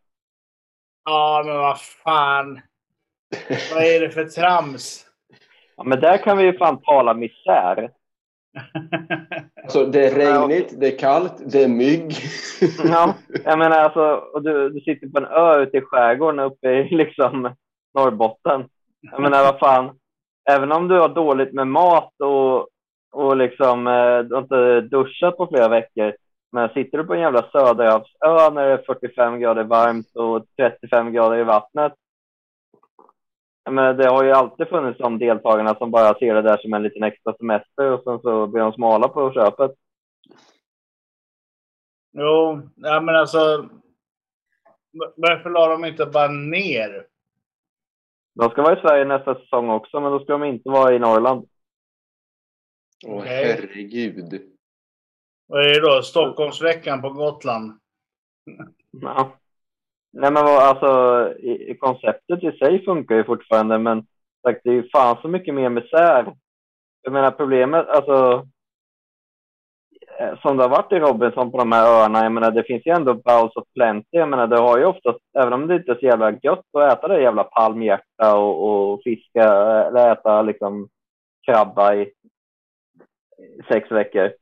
[1.05, 2.61] Ja, men vad fan.
[3.75, 5.05] Vad är det för trams?
[5.77, 7.91] Ja, men där kan vi ju fan tala misär.
[9.69, 12.13] Så det är regnigt, det är kallt, det är mygg.
[12.85, 13.15] Ja,
[13.45, 16.95] jag menar alltså, och du, du sitter på en ö ute i skärgården uppe i
[16.97, 17.55] liksom
[17.95, 18.65] Norrbotten.
[19.01, 19.99] Jag menar vad fan,
[20.51, 22.69] även om du har dåligt med mat och,
[23.13, 26.15] och liksom eh, du har inte duschat på flera veckor.
[26.53, 31.13] Men sitter du på en jävla söderhavsö när det är 45 grader varmt och 35
[31.13, 31.93] grader i vattnet.
[33.73, 36.83] Menar, det har ju alltid funnits de deltagarna som bara ser det där som en
[36.83, 39.71] liten extra semester och sen så blir de smala på köpet.
[42.13, 43.69] Jo, ja, men alltså.
[45.17, 47.07] Varför la de inte bara ner?
[48.35, 50.99] De ska vara i Sverige nästa säsong också, men då ska de inte vara i
[50.99, 51.49] Norrland.
[53.07, 53.45] Åh Okej.
[53.45, 54.43] herregud.
[55.47, 56.03] Vad är det då?
[56.03, 57.81] Stockholmsveckan på Gotland?
[58.91, 59.39] Ja.
[60.13, 64.07] Nej, men vad, alltså, i, i konceptet i sig funkar ju fortfarande, men
[64.43, 66.35] sagt, det är ju fan så mycket mer misär.
[67.03, 68.47] Jag menar problemet, alltså.
[70.19, 72.87] Eh, som det har varit i Robinson på de här öarna, jag menar det finns
[72.87, 74.09] ju ändå bowls of plenty.
[74.11, 76.93] Jag menar det har ju oftast, även om det inte är så jävla gött att
[76.93, 79.45] äta det jävla palmhjärta och, och fiska
[79.87, 80.89] eller äta liksom
[81.47, 82.13] krabba i
[83.69, 84.33] sex veckor.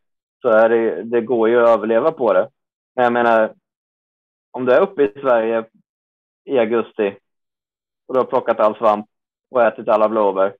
[0.42, 2.48] Så är det, det går ju att överleva på det.
[2.94, 3.54] Men jag menar,
[4.56, 5.64] om du är uppe i Sverige
[6.44, 7.18] i augusti
[8.06, 9.06] och du har plockat all svamp
[9.50, 10.56] och ätit alla blåbär.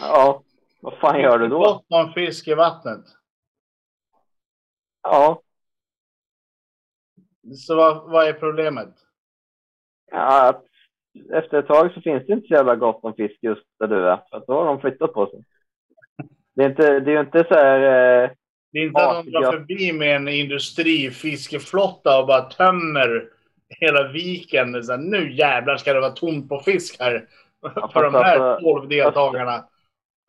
[0.00, 0.42] Ja,
[0.80, 1.84] vad fan gör du då?
[1.88, 3.04] Om fisk i vattnet.
[5.02, 5.42] Ja,
[7.54, 8.94] Så vad, vad är problemet?
[10.10, 10.64] ja att
[11.32, 14.08] efter ett tag så finns det inte så jävla gott om fisk just där du
[14.08, 14.16] är.
[14.30, 15.44] För då har de flyttat på sig.
[16.54, 17.80] Det är, inte, det är ju inte så här...
[18.24, 18.30] Eh,
[18.72, 19.52] Det är inte att de drar Ja.
[19.52, 23.28] förbi med en industrifiskeflotta och bara tömmer
[23.68, 24.84] hela viken.
[24.84, 27.28] Så här, nu jävlar ska det vara tomt på fisk här.
[27.92, 29.64] För de här alltså, 12 deltagarna.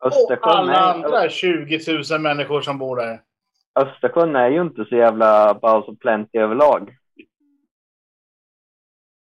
[0.00, 1.80] Och Östersjön, alla är, andra 20
[2.10, 3.20] 000 människor som bor där.
[3.74, 6.96] Östersjön är ju inte så jävla bowls of plenty överlag.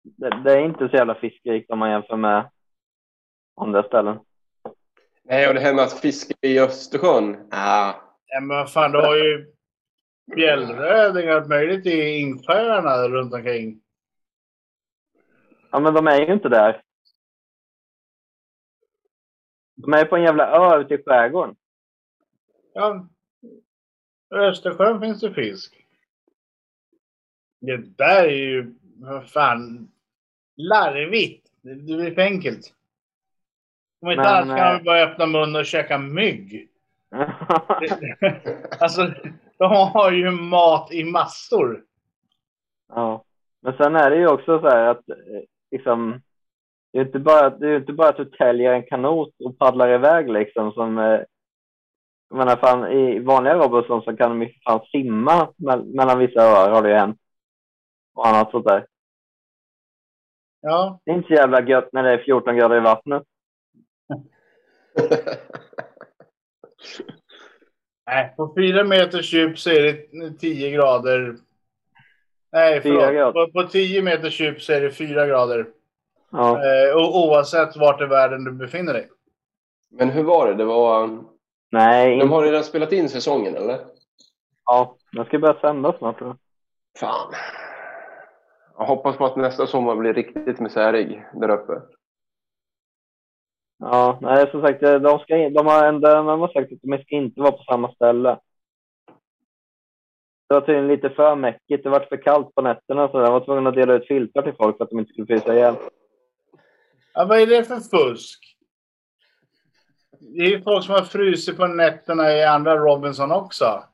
[0.03, 2.51] Det, det är inte så jävla fiskrikt om man jämför med
[3.61, 4.19] andra ställen.
[5.25, 7.49] Nej, och det här med att fiska i Östersjön.
[7.51, 7.93] Ah,
[8.31, 9.53] Ja, men fan, du har ju
[10.35, 13.83] fjällröding och allt möjligt i insjöarna runt omkring.
[15.71, 16.83] Ja, men de är ju inte där.
[19.75, 21.57] De är på en jävla ö ute i skärgården.
[22.75, 23.09] Ja,
[24.35, 25.87] i Östersjön finns det fisk.
[27.61, 29.93] Det där är ju, vad fan,
[30.57, 31.51] larvigt.
[31.63, 32.75] Det blir för enkelt.
[34.01, 36.70] Om inte annat kan eh, de bara öppna munnen och käka mygg.
[38.81, 39.15] alltså,
[39.59, 41.85] de har ju mat i massor.
[42.89, 43.25] ja.
[43.63, 45.17] Men sen är det ju också så här att eh,
[45.71, 46.23] liksom,
[46.93, 49.89] det är inte bara, det är inte bara att du täljer en kanot och paddlar
[49.95, 51.21] iväg liksom som eh,
[52.29, 56.41] jag menar fan i vanliga Robinson så kan de ju fan simma mell- mellan vissa
[56.43, 57.19] öar har det ju hänt.
[58.15, 58.87] Och annat sånt där.
[60.61, 63.23] Ja, Det är inte så jävla gött när det är 14 grader i vattnet.
[68.07, 71.37] nej, på fyra meters djup så är det 10 grader.
[72.53, 73.15] Nej, Fyra förlåt.
[73.15, 73.47] grader.
[73.47, 75.67] På, på 10 meters djup så är det 4 grader.
[76.33, 76.49] Ja.
[76.51, 79.09] Eh, o- oavsett vart i världen du befinner dig.
[79.91, 80.55] Men hur var det?
[80.55, 81.19] Det var...
[81.73, 83.79] Nej, De har redan spelat in säsongen, eller?
[84.65, 84.97] ja.
[85.13, 86.19] Jag ska börja sända snart.
[86.19, 86.37] tror jag.
[87.01, 87.35] Fan.
[88.79, 91.73] Jag hoppas på att nästa sommar blir riktigt misärig där uppe.
[93.81, 96.99] Ja, nej som sagt, de, ska in, de, har ändå, de har sagt att de
[96.99, 98.39] ska inte vara på samma ställe.
[100.49, 101.85] Det var tydligen lite för mäckigt.
[101.85, 104.53] Det var för kallt på nätterna så jag var tvungen att dela ut filtar till
[104.53, 105.75] folk för att de inte skulle frysa ihjäl.
[107.15, 108.57] Ja, vad är det för fusk?
[110.21, 113.85] Det är ju folk som har frusit på nätterna i andra Robinson också.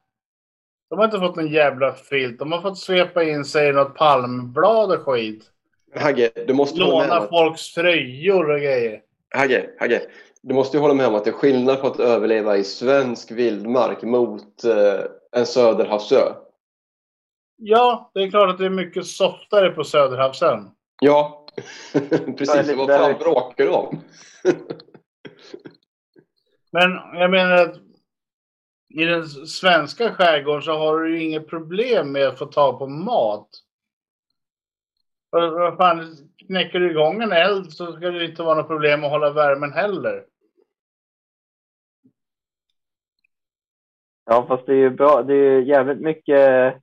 [0.90, 2.38] De har inte fått någon jävla filt.
[2.38, 5.50] De har fått svepa in sig i något palmblad och skit.
[5.94, 9.00] Hagge, du måste Låna folks tröjor och grejer.
[9.36, 10.02] Hagge, Hagge,
[10.42, 13.30] du måste ju hålla med om att det är skillnad på att överleva i svensk
[13.30, 15.00] vildmark mot eh,
[15.32, 16.32] en söderhavsö.
[17.56, 20.70] Ja, det är klart att det är mycket softare på Söderhavsön.
[21.02, 21.46] Ja,
[22.38, 22.66] precis.
[22.66, 24.00] det- Vad fan bråkar du om?
[26.72, 27.76] Men jag menar att
[28.94, 32.86] i den svenska skärgården så har du ju inget problem med att få tag på
[32.86, 33.48] mat.
[35.30, 36.16] Vad fan,
[36.46, 39.72] knäcker du igång en eld så ska det inte vara något problem att hålla värmen
[39.72, 40.24] heller.
[44.30, 45.22] Ja, fast det är ju bra.
[45.22, 46.74] Det är ju jävligt mycket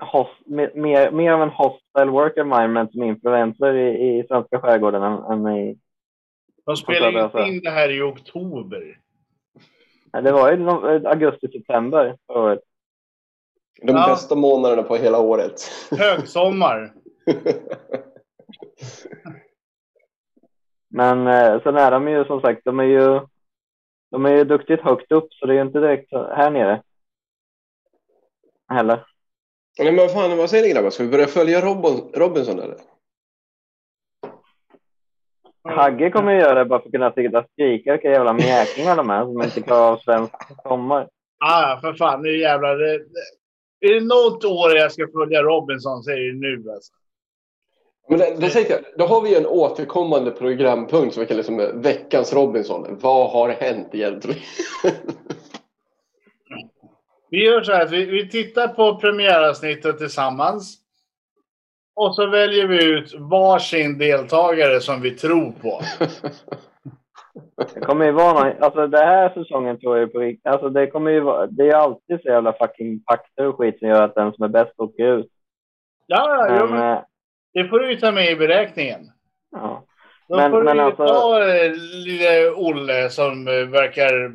[0.00, 5.18] host, mer, mer, av en hostile work environment som influencer i, i svenska skärgården än,
[5.46, 5.78] än i...
[6.66, 7.40] De spelar ju Söderhavsön.
[7.46, 8.98] inte in det här i oktober.
[10.12, 12.60] Nej, Det var ju no- augusti-september förra året.
[13.82, 14.06] De Ja.
[14.08, 15.60] bästa månaderna på hela året.
[15.90, 16.92] Högsommar.
[20.88, 23.20] Men eh, sen är de ju som sagt, de är ju,
[24.10, 26.82] de är ju duktigt högt upp så det är ju inte direkt här nere.
[28.68, 29.04] Heller.
[29.78, 30.90] Nej, men vad fan, vad säger ni grabbar?
[30.90, 32.76] Ska vi börja följa Robin, Robinson eller?
[35.64, 38.96] Hagge kommer ju göra det bara för att kunna sitta och skrika vilka jävla mjäkingar
[38.96, 41.08] de är som inte klarar av svensk sommar.
[41.38, 42.76] Ah, för fan, nu jävlar.
[42.78, 42.98] Det,
[43.80, 46.92] det, är det något år jag ska följa Robinson så är det nu alltså.
[48.08, 51.42] Men det, det tänkte jag, då har vi ju en återkommande programpunkt som vi kallar
[51.42, 52.98] som veckans Robinson.
[53.00, 54.40] Vad har hänt egentligen?
[57.30, 60.78] Vi gör så här att vi, vi tittar på premiäravsnittet tillsammans.
[61.96, 65.80] Och så väljer vi ut varsin deltagare som vi tror på.
[67.74, 70.86] Det kommer ju vara någon, alltså det här säsongen tror jag på riktigt, alltså det
[70.86, 74.14] kommer ju vara, det är alltid så jävla fucking pakter och skit som gör att
[74.14, 75.30] den som är bäst åker ut.
[76.06, 77.02] Ja, ja, Men, men eh,
[77.62, 79.00] det får du ta med i beräkningen.
[79.52, 79.84] ja.
[80.28, 81.72] Då Men- får men du alltså- ta eh,
[82.06, 84.32] lille Olle som eh, verkar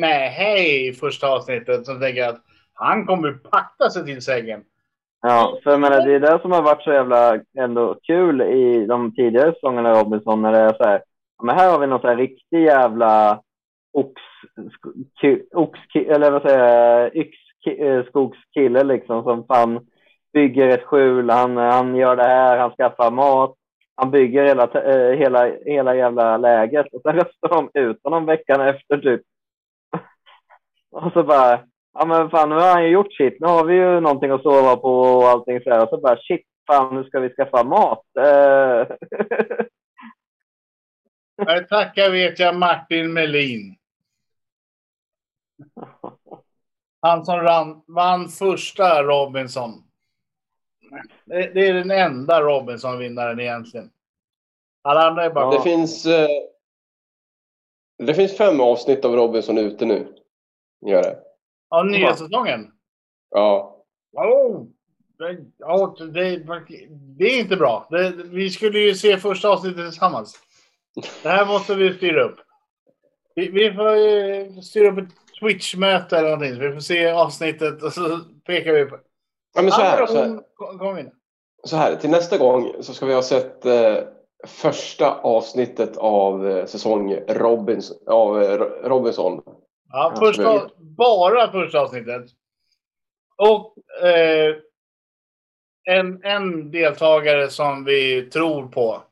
[0.00, 2.40] med i första avsnittet som tänker att
[2.74, 4.62] han kommer pakta sig till sängen.
[5.22, 8.86] Ja, för jag menar, det är det som har varit så jävla ändå kul i
[8.86, 11.02] de tidigare säsongerna av Robinson när det är så här,
[11.42, 13.40] men här har vi någon så här riktig jävla
[13.92, 14.22] ox,
[15.54, 19.86] ox eller vad säger jag, yxskogskille liksom som fan
[20.34, 23.54] bygger ett skjul, han, han gör det här, han skaffar mat,
[23.94, 28.60] han bygger hela, eh, hela, hela jävla läget och sen röstar de ut honom veckan
[28.60, 29.22] efter typ.
[30.90, 31.60] Och så bara,
[31.92, 33.40] ja men fan nu har han ju gjort sitt.
[33.40, 35.82] Nu har vi ju någonting att sova på och allting så här.
[35.82, 38.04] Och så bara shit, fan nu ska vi skaffa mat.
[38.18, 38.86] Eh,
[41.36, 43.76] Jag tackar vet jag Martin Melin.
[47.00, 49.70] Han som ran, vann första Robinson.
[51.24, 53.90] Det, det är den enda Robinson-vinnaren egentligen.
[54.82, 55.44] Alla andra är bara...
[55.44, 55.58] Ja.
[55.58, 56.06] Det finns...
[56.06, 56.28] Eh,
[57.98, 60.06] det finns fem avsnitt av Robinson ute nu.
[60.86, 61.18] Gör det.
[61.68, 62.72] Av nya säsongen.
[63.30, 63.70] Ja.
[64.12, 64.66] Oh,
[65.18, 66.36] det, ja, det,
[66.90, 67.86] det är inte bra.
[67.90, 70.40] Det, vi skulle ju se första avsnittet tillsammans.
[71.22, 72.36] Det här måste vi styra upp.
[73.34, 76.54] Vi, vi får styra upp ett Twitch-möte eller någonting.
[76.54, 78.98] Så vi får se avsnittet och så pekar vi på...
[79.54, 81.10] ja men så här, så här,
[81.64, 81.96] så här.
[81.96, 83.96] Till nästa gång så ska vi ha sett eh,
[84.46, 89.42] första avsnittet av eh, säsong Robins, av eh, Robinson.
[89.92, 92.22] Ja, första, bara första avsnittet.
[93.36, 93.74] Och
[94.06, 94.56] eh,
[95.90, 99.02] en, en deltagare som vi tror på.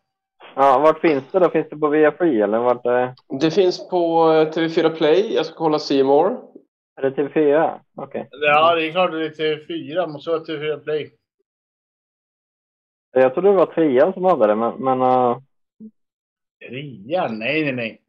[0.56, 1.50] ja, vart finns det då?
[1.50, 5.34] Finns det på Viafree eller vart är, Det finns på eh, TV4 Play.
[5.34, 6.40] Jag ska kolla Seymour.
[6.96, 7.80] Är det TV4?
[7.96, 8.28] Okej.
[8.30, 10.06] Ja, det är klart det är TV4.
[10.06, 11.14] Måste vara TV4 Play.
[13.12, 15.38] Jag trodde det var trean som hade det, men, men eh,
[16.70, 17.28] Ria?
[17.28, 18.02] Nej, nej, nej.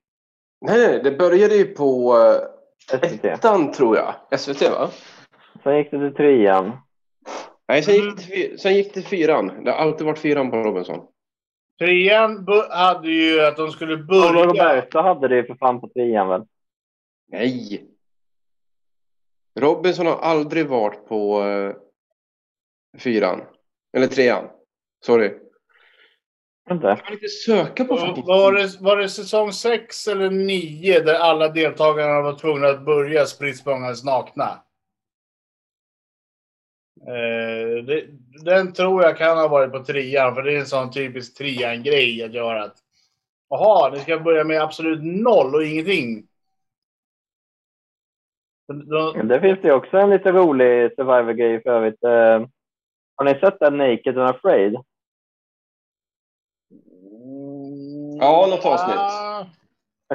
[0.61, 2.15] Nej, nej, det började ju på
[2.93, 3.25] eh, SVT.
[3.25, 4.39] ettan tror jag.
[4.39, 4.89] SVT va?
[5.63, 6.71] Sen gick det till trean.
[7.67, 8.05] Nej, sen Mm.
[8.07, 9.63] gick, det till, fy- sen gick det till fyran.
[9.63, 11.07] Det har alltid varit fyran på Robinson.
[11.79, 14.45] Trean hade ju att de skulle Paolo börja...
[14.45, 16.43] Roberto hade det ju för fan på trean väl?
[17.27, 17.87] Nej!
[19.59, 21.75] Robinson har aldrig varit på eh,
[22.99, 23.41] fyran.
[23.97, 24.49] Eller trean.
[25.05, 25.31] Sorry.
[26.71, 26.87] Inte?
[26.87, 31.13] Jag kan inte söka på fucking Var det, var det säsong 6 eller 9 där
[31.13, 33.65] alla deltagarna var tvungna att börja spritt
[34.05, 34.63] nakna?
[37.07, 38.05] Eh, det,
[38.45, 42.23] den tror jag kan ha varit på trean, för det är en sån typisk trean-grej
[42.23, 42.63] att göra.
[42.63, 42.75] Att,
[43.49, 46.27] Jaha, ni ska börja med absolut noll och ingenting.
[48.67, 52.03] Då, Det finns det också en lite rolig survivor-grej för övrigt.
[52.03, 52.47] Eh,
[53.15, 54.77] har ni sett den Naked and Afraid?
[58.19, 58.97] Ja, något avsnitt.
[58.97, 59.45] Ah,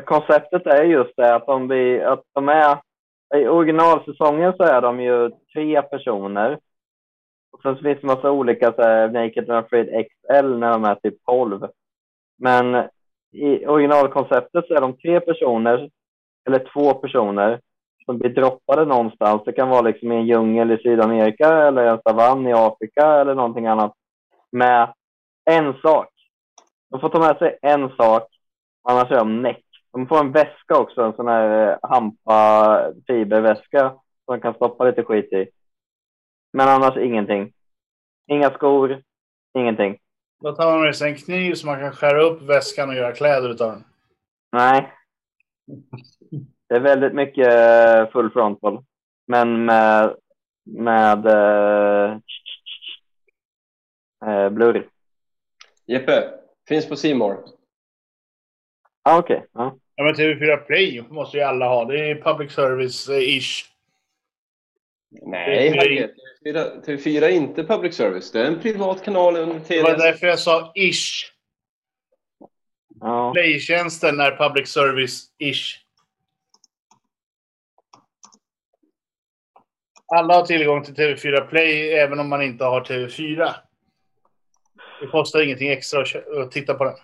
[0.05, 2.81] Konceptet är just det att de, blir, att de är...
[3.35, 6.59] I originalsäsongen så är de ju tre personer.
[7.53, 10.85] Och sen så finns det massa olika så här, Naked and Afraid XL när de
[10.85, 11.69] är typ 12.
[12.39, 12.89] Men
[13.33, 15.91] i originalkonceptet så är de tre personer,
[16.49, 17.61] eller två personer,
[18.09, 19.43] som blir droppade någonstans.
[19.45, 23.35] Det kan vara liksom i en djungel i Sydamerika eller en savann i Afrika eller
[23.35, 23.95] någonting annat.
[24.53, 24.95] Med
[25.51, 26.09] en sak.
[26.91, 28.29] De får ta med sig en sak,
[28.83, 29.65] annars är de näck.
[29.93, 33.91] De får en väska också, en sån här eh, hampa fiberväska
[34.25, 35.49] som de kan stoppa lite skit i.
[36.53, 37.53] Men annars ingenting.
[38.27, 39.03] Inga skor,
[39.59, 39.99] ingenting.
[40.43, 43.13] Då tar man med sig en kniv så man kan skära upp väskan och göra
[43.13, 43.85] kläder utav den.
[44.53, 44.93] Nej.
[46.69, 48.85] Det är väldigt mycket eh, full frontal.
[49.27, 50.17] Men med,
[50.65, 52.17] med eh,
[54.27, 54.89] eh, blurr.
[55.87, 56.31] Jeppe,
[56.69, 57.45] finns på Seymour.
[59.03, 59.47] Ah, Okej.
[59.53, 59.79] Ja.
[59.95, 61.85] Ja, men TV4 Play måste ju alla ha.
[61.85, 63.65] Det är public service-ish.
[65.11, 66.11] Nej, är- herregud.
[66.45, 68.33] TV4, TV4 är inte public service.
[68.33, 71.33] Det är en privat kanal under Det var därför jag sa ish.
[73.01, 73.33] Ja.
[73.33, 75.77] Play-tjänsten är public service-ish.
[80.17, 83.55] Alla har tillgång till TV4 Play även om man inte har TV4.
[85.01, 86.05] Det kostar ingenting extra
[86.43, 86.95] att, titta på den.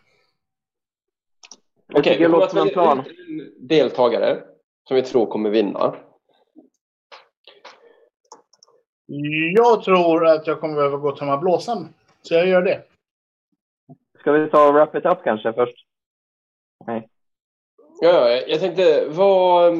[1.87, 3.05] Jag Okej, vi det låter en välja plan.
[3.59, 4.43] deltagare
[4.89, 5.95] som vi tror kommer vinna.
[9.55, 11.89] Jag tror att jag kommer behöva gå och tömma blåsan.
[12.23, 12.83] Så jag gör det.
[14.19, 15.87] Ska vi ta och wrap it up kanske först?
[16.87, 17.09] Nej.
[18.01, 19.75] Ja, ja, jag tänkte, vad,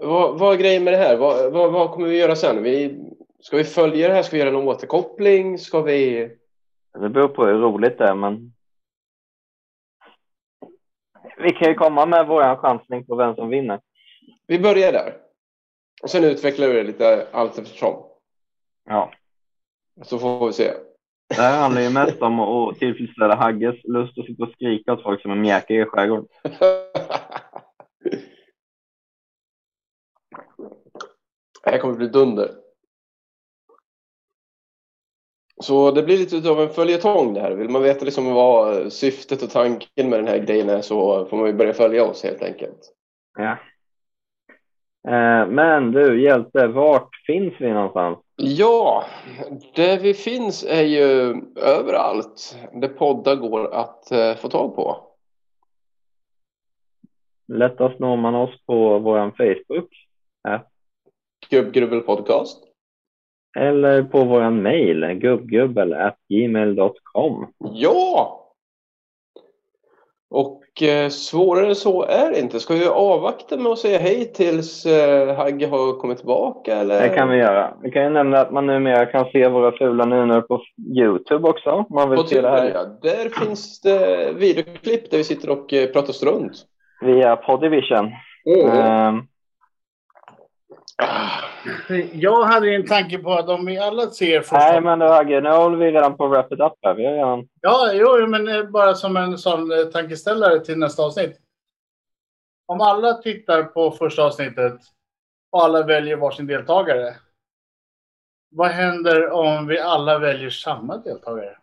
[0.00, 1.16] vad, vad är grejen med det här?
[1.16, 2.62] Vad, vad, vad kommer vi göra sen?
[2.62, 3.00] Vi,
[3.40, 4.22] ska vi följa det här?
[4.22, 5.58] Ska vi göra en återkoppling?
[5.58, 6.30] Ska vi...
[7.00, 8.52] Det beror på hur roligt det är, men...
[11.38, 13.80] Vi kan ju komma med vår chansning på vem som vinner.
[14.46, 15.16] Vi börjar där.
[16.02, 18.04] Och sen utvecklar vi det lite allt eftersom.
[18.84, 19.12] Ja.
[20.02, 20.72] Så får vi se.
[21.28, 25.02] Det här handlar ju mest om att tillfredsställa Hagges lust att sitta och skrika åt
[25.02, 26.26] folk som är mjäkiga i skärgården.
[31.64, 32.50] Det här kommer bli dunder.
[35.62, 37.50] Så det blir lite av en följetong det här.
[37.50, 41.36] Vill man veta liksom vad syftet och tanken med den här grejen är så får
[41.36, 42.92] man ju börja följa oss helt enkelt.
[43.38, 43.50] Ja.
[45.08, 48.18] Eh, Men du, hjälte, vart finns vi någonstans?
[48.36, 49.04] Ja,
[49.74, 55.06] där vi finns är ju överallt där poddar går att eh, få tag på.
[57.48, 59.88] Lättast når man oss på vår Facebook
[61.50, 62.62] Gubbgrubbel podcast.
[63.58, 67.46] eller på vår mail gubbgubbel.gmail.com.
[67.74, 68.36] Ja!
[70.30, 72.60] Och eh, svårare än så är det inte.
[72.60, 76.76] Ska vi avvakta med att säga hej tills eh, Hagge har kommit tillbaka?
[76.76, 77.02] Eller?
[77.02, 77.74] Det kan vi göra.
[77.82, 80.62] Vi kan ju nämna att man numera kan se våra fula nunor på
[80.96, 81.84] Youtube också.
[81.90, 82.84] Man vill På se det här ja.
[83.02, 86.52] Där finns det videoklipp där vi sitter och eh, pratar strunt.
[87.00, 88.10] via Podivision.
[88.46, 88.70] Mm.
[88.70, 89.22] Ehm,
[92.12, 94.58] Jag hade en tanke på att om vi alla ser första...
[94.58, 96.94] nej, men du Hagge, nu håller vi redan på att wrap it up här.
[96.94, 97.48] Vi har redan...
[97.60, 101.40] Ja, jo, men eh, bara som en sån eh, tankeställare till nästa avsnitt.
[102.66, 104.80] Om alla tittar på första avsnittet
[105.50, 107.14] och alla väljer varsin deltagare.
[108.50, 111.56] Vad händer om vi alla väljer samma deltagare?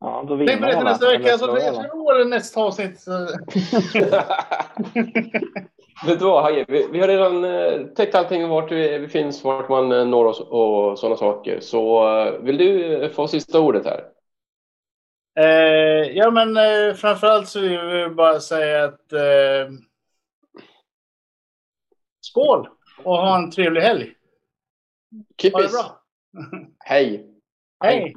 [0.00, 1.32] Ja, då Tänk på vinner det till nästa vecka.
[1.32, 3.04] Eller Alltså, jag tror nästa avsnitt.
[6.06, 9.44] Vet du vad Hagge, vi, vi har redan eh, täckt allting vart vi, vi finns,
[9.44, 11.60] vart man eh, når oss och sådana saker.
[11.60, 14.04] Så eh, vill du eh, få sista ordet här?
[15.40, 19.12] Eh, ja, men eh, framförallt så vill vi bara säga att
[22.20, 22.68] skål
[23.04, 24.04] och ha en trevlig helg.
[24.04, 24.12] Ha
[25.18, 25.72] det Kippis!
[25.72, 26.02] bra.
[26.84, 27.26] Hej!
[27.84, 28.16] Hej!